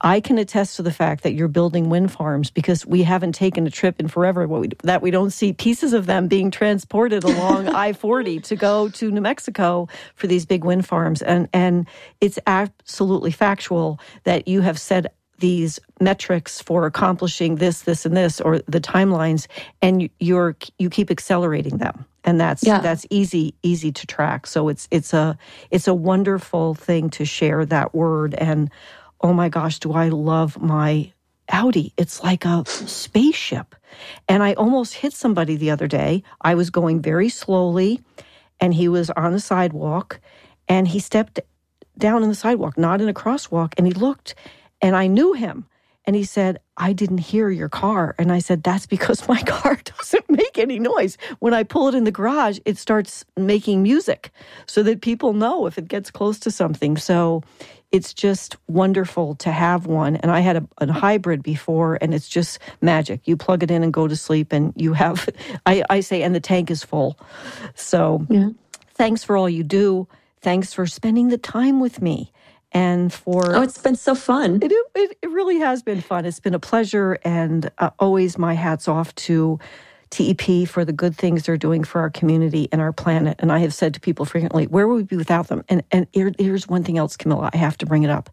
I 0.00 0.20
can 0.20 0.38
attest 0.38 0.76
to 0.76 0.82
the 0.82 0.92
fact 0.92 1.24
that 1.24 1.34
you're 1.34 1.48
building 1.48 1.90
wind 1.90 2.12
farms 2.12 2.50
because 2.50 2.86
we 2.86 3.02
haven't 3.02 3.32
taken 3.32 3.66
a 3.66 3.70
trip 3.70 3.98
in 3.98 4.08
forever 4.08 4.46
we, 4.46 4.68
that 4.84 5.02
we 5.02 5.10
don't 5.10 5.30
see 5.30 5.52
pieces 5.52 5.92
of 5.92 6.06
them 6.06 6.28
being 6.28 6.50
transported 6.50 7.24
along 7.24 7.68
I 7.74 7.92
40 7.92 8.40
to 8.40 8.56
go 8.56 8.88
to 8.90 9.10
New 9.10 9.20
Mexico 9.20 9.88
for 10.14 10.26
these 10.26 10.46
big 10.46 10.64
wind 10.64 10.86
farms. 10.86 11.20
And, 11.22 11.48
and 11.52 11.88
it's 12.20 12.38
absolutely 12.46 13.32
factual 13.32 13.98
that 14.24 14.46
you 14.46 14.60
have 14.60 14.78
set 14.78 15.14
these 15.38 15.78
metrics 16.00 16.60
for 16.60 16.86
accomplishing 16.86 17.56
this, 17.56 17.82
this, 17.82 18.04
and 18.04 18.16
this, 18.16 18.40
or 18.40 18.58
the 18.60 18.80
timelines, 18.80 19.46
and 19.80 20.08
you're 20.18 20.56
you 20.78 20.90
keep 20.90 21.10
accelerating 21.10 21.78
them, 21.78 22.04
and 22.24 22.40
that's 22.40 22.64
yeah. 22.64 22.80
that's 22.80 23.06
easy 23.10 23.54
easy 23.62 23.92
to 23.92 24.06
track. 24.06 24.46
So 24.46 24.68
it's 24.68 24.88
it's 24.90 25.14
a 25.14 25.38
it's 25.70 25.86
a 25.86 25.94
wonderful 25.94 26.74
thing 26.74 27.10
to 27.10 27.24
share 27.24 27.64
that 27.66 27.94
word 27.94 28.34
and 28.34 28.70
oh 29.20 29.32
my 29.32 29.48
gosh, 29.48 29.78
do 29.78 29.92
I 29.92 30.08
love 30.08 30.60
my 30.60 31.12
Audi. 31.50 31.92
It's 31.96 32.22
like 32.22 32.44
a 32.44 32.64
spaceship. 32.66 33.74
And 34.28 34.42
I 34.42 34.54
almost 34.54 34.94
hit 34.94 35.12
somebody 35.12 35.56
the 35.56 35.70
other 35.70 35.86
day. 35.86 36.22
I 36.40 36.54
was 36.54 36.70
going 36.70 37.00
very 37.00 37.28
slowly 37.28 38.00
and 38.60 38.74
he 38.74 38.88
was 38.88 39.10
on 39.10 39.32
the 39.32 39.40
sidewalk 39.40 40.20
and 40.68 40.86
he 40.86 40.98
stepped 40.98 41.40
down 41.96 42.22
in 42.22 42.28
the 42.28 42.34
sidewalk, 42.34 42.76
not 42.76 43.00
in 43.00 43.08
a 43.08 43.14
crosswalk, 43.14 43.72
and 43.76 43.86
he 43.86 43.92
looked 43.92 44.34
and 44.80 44.94
I 44.94 45.06
knew 45.06 45.32
him. 45.32 45.66
And 46.04 46.16
he 46.16 46.24
said, 46.24 46.58
I 46.78 46.94
didn't 46.94 47.18
hear 47.18 47.50
your 47.50 47.68
car. 47.68 48.14
And 48.18 48.32
I 48.32 48.38
said, 48.38 48.62
That's 48.62 48.86
because 48.86 49.28
my 49.28 49.42
car 49.46 49.78
doesn't 49.84 50.30
make 50.30 50.56
any 50.56 50.78
noise. 50.78 51.18
When 51.40 51.52
I 51.52 51.64
pull 51.64 51.88
it 51.88 51.94
in 51.94 52.04
the 52.04 52.10
garage, 52.10 52.58
it 52.64 52.78
starts 52.78 53.26
making 53.36 53.82
music 53.82 54.30
so 54.66 54.82
that 54.84 55.02
people 55.02 55.34
know 55.34 55.66
if 55.66 55.76
it 55.76 55.86
gets 55.86 56.10
close 56.10 56.38
to 56.40 56.50
something. 56.50 56.96
So 56.96 57.42
it's 57.90 58.12
just 58.12 58.56
wonderful 58.66 59.34
to 59.36 59.50
have 59.50 59.86
one. 59.86 60.16
And 60.16 60.30
I 60.30 60.40
had 60.40 60.56
a, 60.56 60.68
a, 60.78 60.92
hybrid 60.92 61.42
before, 61.42 61.98
and 62.00 62.12
it's 62.14 62.28
just 62.28 62.58
magic. 62.82 63.26
You 63.26 63.36
plug 63.36 63.62
it 63.62 63.70
in 63.70 63.82
and 63.82 63.92
go 63.92 64.06
to 64.06 64.16
sleep, 64.16 64.52
and 64.52 64.72
you 64.76 64.92
have, 64.92 65.28
I, 65.66 65.82
I 65.88 66.00
say, 66.00 66.22
and 66.22 66.34
the 66.34 66.40
tank 66.40 66.70
is 66.70 66.84
full. 66.84 67.18
So 67.74 68.26
yeah. 68.28 68.50
thanks 68.94 69.24
for 69.24 69.36
all 69.36 69.48
you 69.48 69.64
do. 69.64 70.06
Thanks 70.40 70.72
for 70.72 70.86
spending 70.86 71.28
the 71.28 71.38
time 71.38 71.80
with 71.80 72.02
me. 72.02 72.32
And 72.72 73.10
for 73.10 73.56
oh, 73.56 73.62
it's 73.62 73.80
been 73.80 73.96
so 73.96 74.14
fun. 74.14 74.58
It, 74.62 74.70
it, 74.94 75.18
it 75.22 75.30
really 75.30 75.58
has 75.58 75.82
been 75.82 76.02
fun. 76.02 76.26
It's 76.26 76.40
been 76.40 76.52
a 76.52 76.58
pleasure, 76.58 77.18
and 77.24 77.70
uh, 77.78 77.90
always 77.98 78.36
my 78.36 78.52
hats 78.52 78.88
off 78.88 79.14
to 79.14 79.58
TEP 80.10 80.68
for 80.68 80.84
the 80.84 80.92
good 80.92 81.16
things 81.16 81.44
they're 81.44 81.56
doing 81.56 81.84
for 81.84 82.00
our 82.00 82.10
community 82.10 82.68
and 82.72 82.80
our 82.80 82.92
planet. 82.92 83.36
And 83.38 83.52
I 83.52 83.58
have 83.60 83.74
said 83.74 83.94
to 83.94 84.00
people 84.00 84.24
frequently, 84.24 84.66
where 84.66 84.88
would 84.88 84.96
we 84.96 85.02
be 85.02 85.16
without 85.16 85.48
them? 85.48 85.64
And, 85.68 85.82
and 85.90 86.06
here, 86.12 86.32
here's 86.38 86.68
one 86.68 86.84
thing 86.84 86.98
else, 86.98 87.16
Camila, 87.16 87.50
I 87.52 87.56
have 87.56 87.78
to 87.78 87.86
bring 87.86 88.02
it 88.02 88.10
up. 88.10 88.30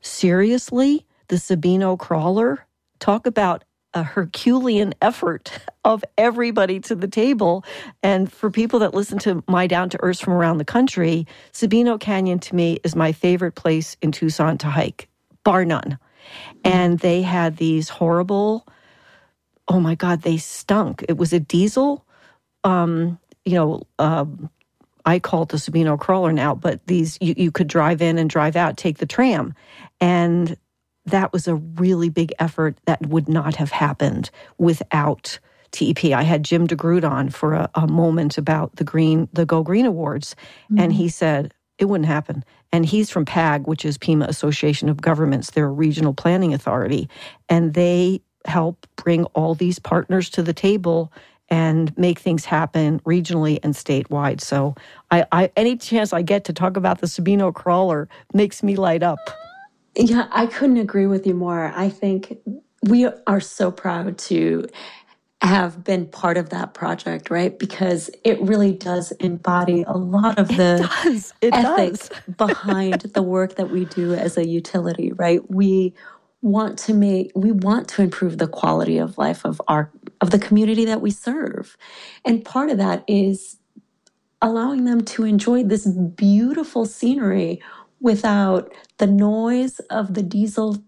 Seriously, 0.00 1.06
the 1.28 1.36
Sabino 1.36 1.98
crawler, 1.98 2.66
talk 2.98 3.26
about 3.26 3.64
a 3.94 4.02
Herculean 4.02 4.94
effort 5.00 5.50
of 5.84 6.04
everybody 6.16 6.78
to 6.80 6.94
the 6.94 7.08
table. 7.08 7.64
And 8.02 8.30
for 8.30 8.50
people 8.50 8.80
that 8.80 8.94
listen 8.94 9.18
to 9.20 9.42
my 9.48 9.66
Down 9.66 9.88
to 9.90 9.98
Earth 10.02 10.20
from 10.20 10.34
around 10.34 10.58
the 10.58 10.64
country, 10.64 11.26
Sabino 11.52 11.98
Canyon 11.98 12.38
to 12.40 12.54
me 12.54 12.78
is 12.84 12.94
my 12.94 13.12
favorite 13.12 13.54
place 13.54 13.96
in 14.02 14.12
Tucson 14.12 14.58
to 14.58 14.68
hike, 14.68 15.08
bar 15.42 15.64
none. 15.64 15.98
And 16.64 16.98
they 16.98 17.22
had 17.22 17.56
these 17.56 17.88
horrible 17.88 18.66
oh 19.68 19.80
my 19.80 19.94
God, 19.94 20.22
they 20.22 20.38
stunk. 20.38 21.04
It 21.08 21.16
was 21.16 21.32
a 21.32 21.40
diesel. 21.40 22.04
Um, 22.64 23.18
you 23.44 23.54
know, 23.54 23.82
um, 23.98 24.50
I 25.04 25.18
call 25.18 25.44
it 25.44 25.50
the 25.50 25.56
Sabino 25.56 25.98
crawler 25.98 26.32
now, 26.32 26.54
but 26.54 26.86
these 26.86 27.16
you, 27.20 27.34
you 27.36 27.50
could 27.50 27.68
drive 27.68 28.02
in 28.02 28.18
and 28.18 28.28
drive 28.28 28.56
out, 28.56 28.76
take 28.76 28.98
the 28.98 29.06
tram. 29.06 29.54
And 30.00 30.56
that 31.06 31.32
was 31.32 31.48
a 31.48 31.54
really 31.54 32.08
big 32.10 32.32
effort 32.38 32.78
that 32.84 33.06
would 33.06 33.28
not 33.28 33.56
have 33.56 33.70
happened 33.70 34.30
without 34.58 35.38
TEP. 35.70 36.04
I 36.06 36.22
had 36.22 36.42
Jim 36.42 36.66
DeGrood 36.66 37.08
on 37.08 37.30
for 37.30 37.54
a, 37.54 37.70
a 37.74 37.86
moment 37.86 38.38
about 38.38 38.76
the 38.76 38.84
green, 38.84 39.28
the 39.32 39.46
Go 39.46 39.62
Green 39.62 39.86
Awards, 39.86 40.34
mm-hmm. 40.64 40.78
and 40.78 40.92
he 40.92 41.08
said 41.08 41.54
it 41.78 41.86
wouldn't 41.86 42.08
happen. 42.08 42.44
And 42.72 42.84
he's 42.84 43.08
from 43.08 43.24
PAG, 43.24 43.66
which 43.66 43.84
is 43.84 43.96
Pima 43.96 44.26
Association 44.26 44.88
of 44.88 45.00
Governments. 45.00 45.50
They're 45.50 45.66
a 45.66 45.70
regional 45.70 46.12
planning 46.12 46.52
authority, 46.52 47.08
and 47.48 47.74
they 47.74 48.20
help 48.48 48.86
bring 48.96 49.24
all 49.26 49.54
these 49.54 49.78
partners 49.78 50.30
to 50.30 50.42
the 50.42 50.52
table 50.52 51.12
and 51.50 51.96
make 51.96 52.18
things 52.18 52.44
happen 52.44 53.00
regionally 53.00 53.58
and 53.62 53.74
statewide. 53.74 54.40
So, 54.40 54.74
I, 55.10 55.24
I, 55.32 55.50
any 55.56 55.76
chance 55.76 56.12
I 56.12 56.22
get 56.22 56.44
to 56.44 56.52
talk 56.52 56.76
about 56.76 57.00
the 57.00 57.06
Sabino 57.06 57.54
crawler 57.54 58.08
makes 58.34 58.62
me 58.62 58.76
light 58.76 59.02
up. 59.02 59.18
Yeah, 59.96 60.28
I 60.30 60.46
couldn't 60.46 60.76
agree 60.76 61.06
with 61.06 61.26
you 61.26 61.34
more. 61.34 61.72
I 61.74 61.88
think 61.88 62.38
we 62.82 63.06
are 63.26 63.40
so 63.40 63.70
proud 63.70 64.18
to 64.18 64.66
have 65.40 65.84
been 65.84 66.06
part 66.06 66.36
of 66.36 66.50
that 66.50 66.74
project, 66.74 67.30
right? 67.30 67.58
Because 67.58 68.10
it 68.24 68.40
really 68.40 68.72
does 68.72 69.12
embody 69.12 69.84
a 69.86 69.96
lot 69.96 70.38
of 70.38 70.48
the 70.48 70.76
it 70.76 71.04
does. 71.04 71.34
It 71.40 71.54
ethics 71.54 72.10
behind 72.36 73.02
the 73.02 73.22
work 73.22 73.54
that 73.56 73.70
we 73.70 73.84
do 73.84 74.14
as 74.14 74.36
a 74.36 74.46
utility, 74.46 75.12
right? 75.12 75.48
We 75.50 75.94
want 76.40 76.78
to 76.78 76.94
make 76.94 77.32
we 77.34 77.50
want 77.50 77.88
to 77.88 78.02
improve 78.02 78.38
the 78.38 78.46
quality 78.46 78.98
of 78.98 79.18
life 79.18 79.44
of 79.44 79.60
our 79.66 79.90
of 80.20 80.30
the 80.30 80.38
community 80.38 80.84
that 80.84 81.00
we 81.00 81.10
serve. 81.10 81.76
And 82.24 82.44
part 82.44 82.70
of 82.70 82.78
that 82.78 83.04
is 83.06 83.58
allowing 84.40 84.84
them 84.84 85.04
to 85.04 85.24
enjoy 85.24 85.64
this 85.64 85.86
beautiful 85.86 86.86
scenery 86.86 87.60
without 88.00 88.72
the 88.98 89.06
noise 89.06 89.80
of 89.90 90.14
the 90.14 90.22
diesel 90.22 90.78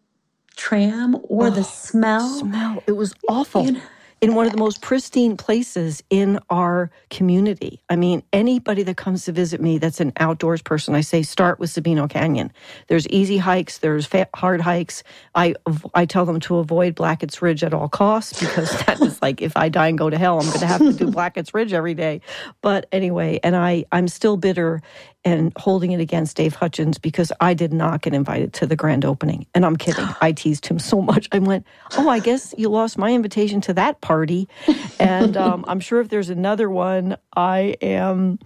tram 0.56 1.16
or 1.24 1.46
oh, 1.46 1.50
the 1.50 1.64
smell. 1.64 2.28
smell. 2.28 2.82
It 2.86 2.92
was 2.92 3.14
awful. 3.28 3.64
You 3.64 3.72
know, 3.72 3.82
in 4.20 4.34
one 4.34 4.44
of 4.44 4.52
the 4.52 4.58
most 4.58 4.82
pristine 4.82 5.36
places 5.36 6.02
in 6.10 6.38
our 6.50 6.90
community. 7.08 7.80
I 7.88 7.96
mean, 7.96 8.22
anybody 8.32 8.82
that 8.82 8.96
comes 8.98 9.24
to 9.24 9.32
visit 9.32 9.60
me 9.60 9.78
that's 9.78 10.00
an 10.00 10.12
outdoors 10.18 10.60
person, 10.60 10.94
I 10.94 11.00
say 11.00 11.22
start 11.22 11.58
with 11.58 11.70
Sabino 11.70 12.08
Canyon. 12.08 12.52
There's 12.88 13.08
easy 13.08 13.38
hikes, 13.38 13.78
there's 13.78 14.08
hard 14.34 14.60
hikes. 14.60 15.02
I 15.34 15.54
I 15.94 16.04
tell 16.04 16.26
them 16.26 16.40
to 16.40 16.58
avoid 16.58 16.94
Blackett's 16.94 17.40
Ridge 17.40 17.64
at 17.64 17.72
all 17.72 17.88
costs 17.88 18.38
because 18.40 18.70
that 18.84 19.00
is 19.00 19.20
like 19.22 19.40
if 19.40 19.56
I 19.56 19.68
die 19.70 19.88
and 19.88 19.98
go 19.98 20.10
to 20.10 20.18
hell, 20.18 20.38
I'm 20.38 20.46
going 20.46 20.60
to 20.60 20.66
have 20.66 20.80
to 20.80 20.92
do 20.92 21.10
Blackett's 21.10 21.54
Ridge 21.54 21.72
every 21.72 21.94
day. 21.94 22.20
But 22.60 22.86
anyway, 22.92 23.40
and 23.42 23.56
I 23.56 23.84
I'm 23.90 24.08
still 24.08 24.36
bitter 24.36 24.82
and 25.24 25.52
holding 25.56 25.92
it 25.92 26.00
against 26.00 26.36
Dave 26.36 26.56
Hutchens 26.56 27.00
because 27.00 27.32
I 27.40 27.54
did 27.54 27.72
not 27.72 28.02
get 28.02 28.14
invited 28.14 28.52
to 28.54 28.66
the 28.66 28.76
grand 28.76 29.04
opening. 29.04 29.46
And 29.54 29.66
I'm 29.66 29.76
kidding. 29.76 30.06
I 30.20 30.32
teased 30.32 30.66
him 30.66 30.78
so 30.78 31.02
much. 31.02 31.28
I 31.32 31.38
went, 31.38 31.66
Oh, 31.96 32.08
I 32.08 32.20
guess 32.20 32.54
you 32.56 32.68
lost 32.68 32.96
my 32.98 33.12
invitation 33.12 33.60
to 33.62 33.74
that 33.74 34.00
party. 34.00 34.48
And 34.98 35.36
um, 35.36 35.64
I'm 35.66 35.80
sure 35.80 36.00
if 36.00 36.10
there's 36.10 36.28
another 36.28 36.68
one, 36.68 37.16
I 37.34 37.76
am 37.80 38.38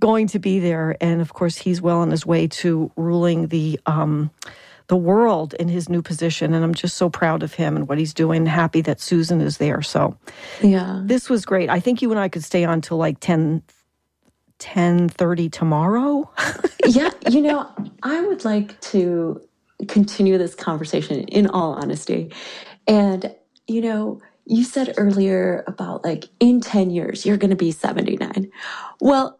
going 0.00 0.26
to 0.28 0.40
be 0.40 0.58
there. 0.58 0.96
And 1.00 1.20
of 1.20 1.32
course, 1.32 1.56
he's 1.56 1.80
well 1.80 1.98
on 1.98 2.10
his 2.10 2.26
way 2.26 2.48
to 2.48 2.90
ruling 2.96 3.48
the. 3.48 3.78
Um, 3.86 4.30
the 4.88 4.96
world 4.96 5.54
in 5.54 5.68
his 5.68 5.88
new 5.88 6.02
position 6.02 6.52
and 6.52 6.62
I'm 6.62 6.74
just 6.74 6.98
so 6.98 7.08
proud 7.08 7.42
of 7.42 7.54
him 7.54 7.76
and 7.76 7.88
what 7.88 7.96
he's 7.96 8.12
doing 8.12 8.44
happy 8.44 8.82
that 8.82 9.00
Susan 9.00 9.40
is 9.40 9.56
there 9.56 9.80
so 9.80 10.18
yeah 10.60 11.00
this 11.04 11.30
was 11.30 11.46
great 11.46 11.70
I 11.70 11.80
think 11.80 12.02
you 12.02 12.10
and 12.10 12.20
I 12.20 12.28
could 12.28 12.44
stay 12.44 12.64
on 12.64 12.82
till 12.82 12.98
like 12.98 13.18
10 13.20 13.62
10:30 14.62 15.50
tomorrow? 15.50 16.30
yeah, 16.86 17.10
you 17.28 17.42
know, 17.42 17.68
I 18.02 18.20
would 18.22 18.44
like 18.44 18.80
to 18.92 19.40
continue 19.88 20.38
this 20.38 20.54
conversation 20.54 21.24
in 21.24 21.48
all 21.48 21.72
honesty. 21.72 22.32
And 22.86 23.34
you 23.66 23.80
know, 23.80 24.20
you 24.46 24.64
said 24.64 24.94
earlier 24.96 25.64
about 25.66 26.04
like 26.04 26.24
in 26.40 26.60
10 26.60 26.90
years 26.90 27.26
you're 27.26 27.36
going 27.36 27.50
to 27.50 27.56
be 27.56 27.72
79. 27.72 28.50
Well, 29.00 29.38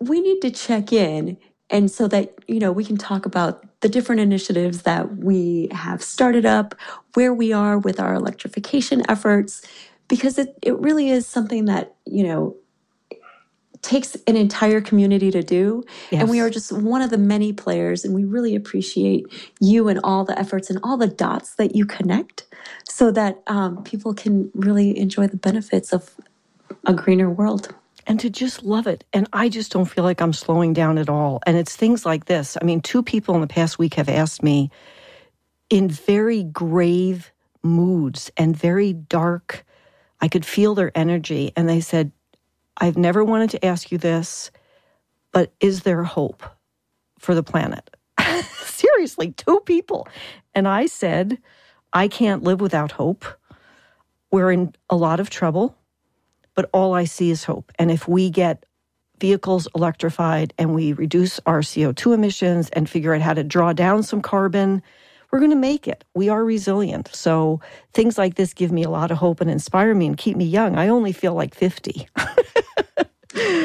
we 0.00 0.20
need 0.20 0.40
to 0.42 0.50
check 0.50 0.92
in 0.92 1.38
and 1.70 1.90
so 1.90 2.08
that 2.08 2.34
you 2.48 2.58
know 2.58 2.72
we 2.72 2.84
can 2.84 2.96
talk 2.96 3.26
about 3.26 3.62
the 3.80 3.88
different 3.88 4.20
initiatives 4.20 4.82
that 4.82 5.18
we 5.18 5.68
have 5.70 6.02
started 6.02 6.44
up, 6.44 6.74
where 7.14 7.32
we 7.32 7.52
are 7.52 7.78
with 7.78 8.00
our 8.00 8.14
electrification 8.14 9.02
efforts 9.08 9.62
because 10.08 10.38
it, 10.38 10.58
it 10.62 10.76
really 10.78 11.10
is 11.10 11.26
something 11.26 11.66
that, 11.66 11.94
you 12.06 12.24
know, 12.24 12.56
takes 13.82 14.16
an 14.26 14.36
entire 14.36 14.80
community 14.80 15.30
to 15.30 15.42
do. 15.42 15.84
Yes. 16.10 16.22
And 16.22 16.30
we 16.30 16.40
are 16.40 16.50
just 16.50 16.72
one 16.72 17.02
of 17.02 17.10
the 17.10 17.18
many 17.18 17.52
players. 17.52 18.04
And 18.04 18.14
we 18.14 18.24
really 18.24 18.54
appreciate 18.54 19.26
you 19.60 19.88
and 19.88 20.00
all 20.02 20.24
the 20.24 20.38
efforts 20.38 20.70
and 20.70 20.78
all 20.82 20.96
the 20.96 21.06
dots 21.06 21.54
that 21.56 21.74
you 21.74 21.86
connect 21.86 22.46
so 22.88 23.10
that 23.12 23.42
um, 23.46 23.82
people 23.84 24.14
can 24.14 24.50
really 24.54 24.98
enjoy 24.98 25.26
the 25.26 25.36
benefits 25.36 25.92
of 25.92 26.14
a 26.86 26.92
greener 26.92 27.30
world. 27.30 27.74
And 28.06 28.18
to 28.20 28.30
just 28.30 28.62
love 28.62 28.86
it. 28.86 29.04
And 29.12 29.28
I 29.34 29.50
just 29.50 29.70
don't 29.70 29.84
feel 29.84 30.02
like 30.02 30.22
I'm 30.22 30.32
slowing 30.32 30.72
down 30.72 30.96
at 30.96 31.10
all. 31.10 31.40
And 31.46 31.56
it's 31.58 31.76
things 31.76 32.06
like 32.06 32.24
this. 32.24 32.56
I 32.60 32.64
mean, 32.64 32.80
two 32.80 33.02
people 33.02 33.34
in 33.34 33.42
the 33.42 33.46
past 33.46 33.78
week 33.78 33.94
have 33.94 34.08
asked 34.08 34.42
me 34.42 34.70
in 35.68 35.88
very 35.88 36.42
grave 36.42 37.32
moods 37.62 38.30
and 38.36 38.56
very 38.56 38.92
dark, 38.92 39.64
I 40.20 40.28
could 40.28 40.46
feel 40.46 40.74
their 40.74 40.90
energy. 40.96 41.52
And 41.56 41.68
they 41.68 41.80
said, 41.80 42.12
I've 42.78 42.96
never 42.96 43.24
wanted 43.24 43.50
to 43.50 43.64
ask 43.64 43.90
you 43.90 43.98
this, 43.98 44.50
but 45.32 45.52
is 45.60 45.82
there 45.82 46.04
hope 46.04 46.42
for 47.18 47.34
the 47.34 47.42
planet? 47.42 47.90
Seriously, 48.64 49.32
two 49.32 49.60
people. 49.60 50.08
And 50.54 50.68
I 50.68 50.86
said, 50.86 51.38
I 51.92 52.08
can't 52.08 52.44
live 52.44 52.60
without 52.60 52.92
hope. 52.92 53.24
We're 54.30 54.52
in 54.52 54.74
a 54.88 54.96
lot 54.96 55.20
of 55.20 55.30
trouble, 55.30 55.76
but 56.54 56.70
all 56.72 56.94
I 56.94 57.04
see 57.04 57.30
is 57.30 57.44
hope. 57.44 57.72
And 57.78 57.90
if 57.90 58.06
we 58.06 58.30
get 58.30 58.64
vehicles 59.18 59.66
electrified 59.74 60.54
and 60.58 60.74
we 60.74 60.92
reduce 60.92 61.40
our 61.46 61.60
CO2 61.60 62.14
emissions 62.14 62.70
and 62.70 62.88
figure 62.88 63.14
out 63.14 63.20
how 63.20 63.34
to 63.34 63.42
draw 63.42 63.72
down 63.72 64.02
some 64.02 64.20
carbon, 64.20 64.82
we're 65.30 65.40
going 65.40 65.50
to 65.50 65.56
make 65.56 65.88
it. 65.88 66.04
We 66.14 66.28
are 66.28 66.44
resilient. 66.44 67.10
So 67.12 67.60
things 67.92 68.16
like 68.16 68.36
this 68.36 68.54
give 68.54 68.70
me 68.70 68.84
a 68.84 68.90
lot 68.90 69.10
of 69.10 69.18
hope 69.18 69.40
and 69.40 69.50
inspire 69.50 69.94
me 69.94 70.06
and 70.06 70.16
keep 70.16 70.36
me 70.36 70.44
young. 70.44 70.76
I 70.76 70.88
only 70.88 71.12
feel 71.12 71.34
like 71.34 71.54
50. 71.54 72.08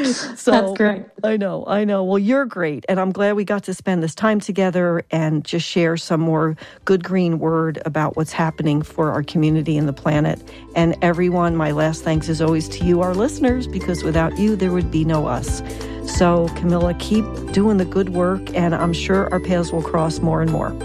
so 0.06 0.52
that's 0.52 0.78
great. 0.78 1.04
I 1.24 1.38
know, 1.38 1.64
I 1.68 1.84
know. 1.84 2.04
Well, 2.04 2.20
you're 2.20 2.46
great. 2.46 2.86
And 2.90 3.00
I'm 3.00 3.12
glad 3.12 3.36
we 3.36 3.44
got 3.44 3.64
to 3.64 3.74
spend 3.74 4.04
this 4.04 4.16
time 4.16 4.40
together 4.40 5.04
and 5.12 5.44
just 5.44 5.68
share 5.68 5.98
some 5.98 6.22
more 6.22 6.56
good 6.86 7.04
green 7.04 7.40
word 7.40 7.82
about 7.86 8.16
what's 8.16 8.32
happening 8.32 8.82
for 8.82 9.12
our 9.12 9.24
community 9.24 9.78
and 9.78 9.88
the 9.88 9.94
planet. 9.94 10.42
And 10.76 10.96
everyone, 11.02 11.56
my 11.56 11.72
last 11.72 12.04
thanks 12.04 12.30
is 12.30 12.42
always 12.42 12.68
to 12.70 12.86
you, 12.86 13.02
our 13.02 13.14
listeners, 13.14 13.68
because 13.68 14.04
without 14.04 14.38
you, 14.38 14.56
there 14.56 14.72
would 14.72 14.92
be 14.92 15.06
no 15.06 15.28
us. 15.28 15.60
So, 16.06 16.48
Camila, 16.50 17.00
keep 17.00 17.26
doing 17.54 17.78
the 17.78 17.86
good 17.86 18.10
work, 18.10 18.42
and 18.54 18.76
I'm 18.76 18.94
sure 18.94 19.32
our 19.32 19.40
paths 19.40 19.72
will 19.72 19.82
cross 19.82 20.20
more 20.20 20.42
and 20.42 20.52
more. 20.52 20.76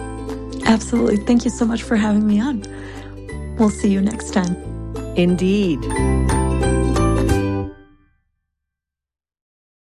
Absolutely. 0.65 1.17
Thank 1.17 1.45
you 1.45 1.51
so 1.51 1.65
much 1.65 1.83
for 1.83 1.97
having 1.97 2.27
me 2.27 2.41
on. 2.41 2.63
We'll 3.59 3.71
see 3.71 3.91
you 3.91 4.01
next 4.01 4.33
time. 4.33 4.57
Indeed. 5.17 5.81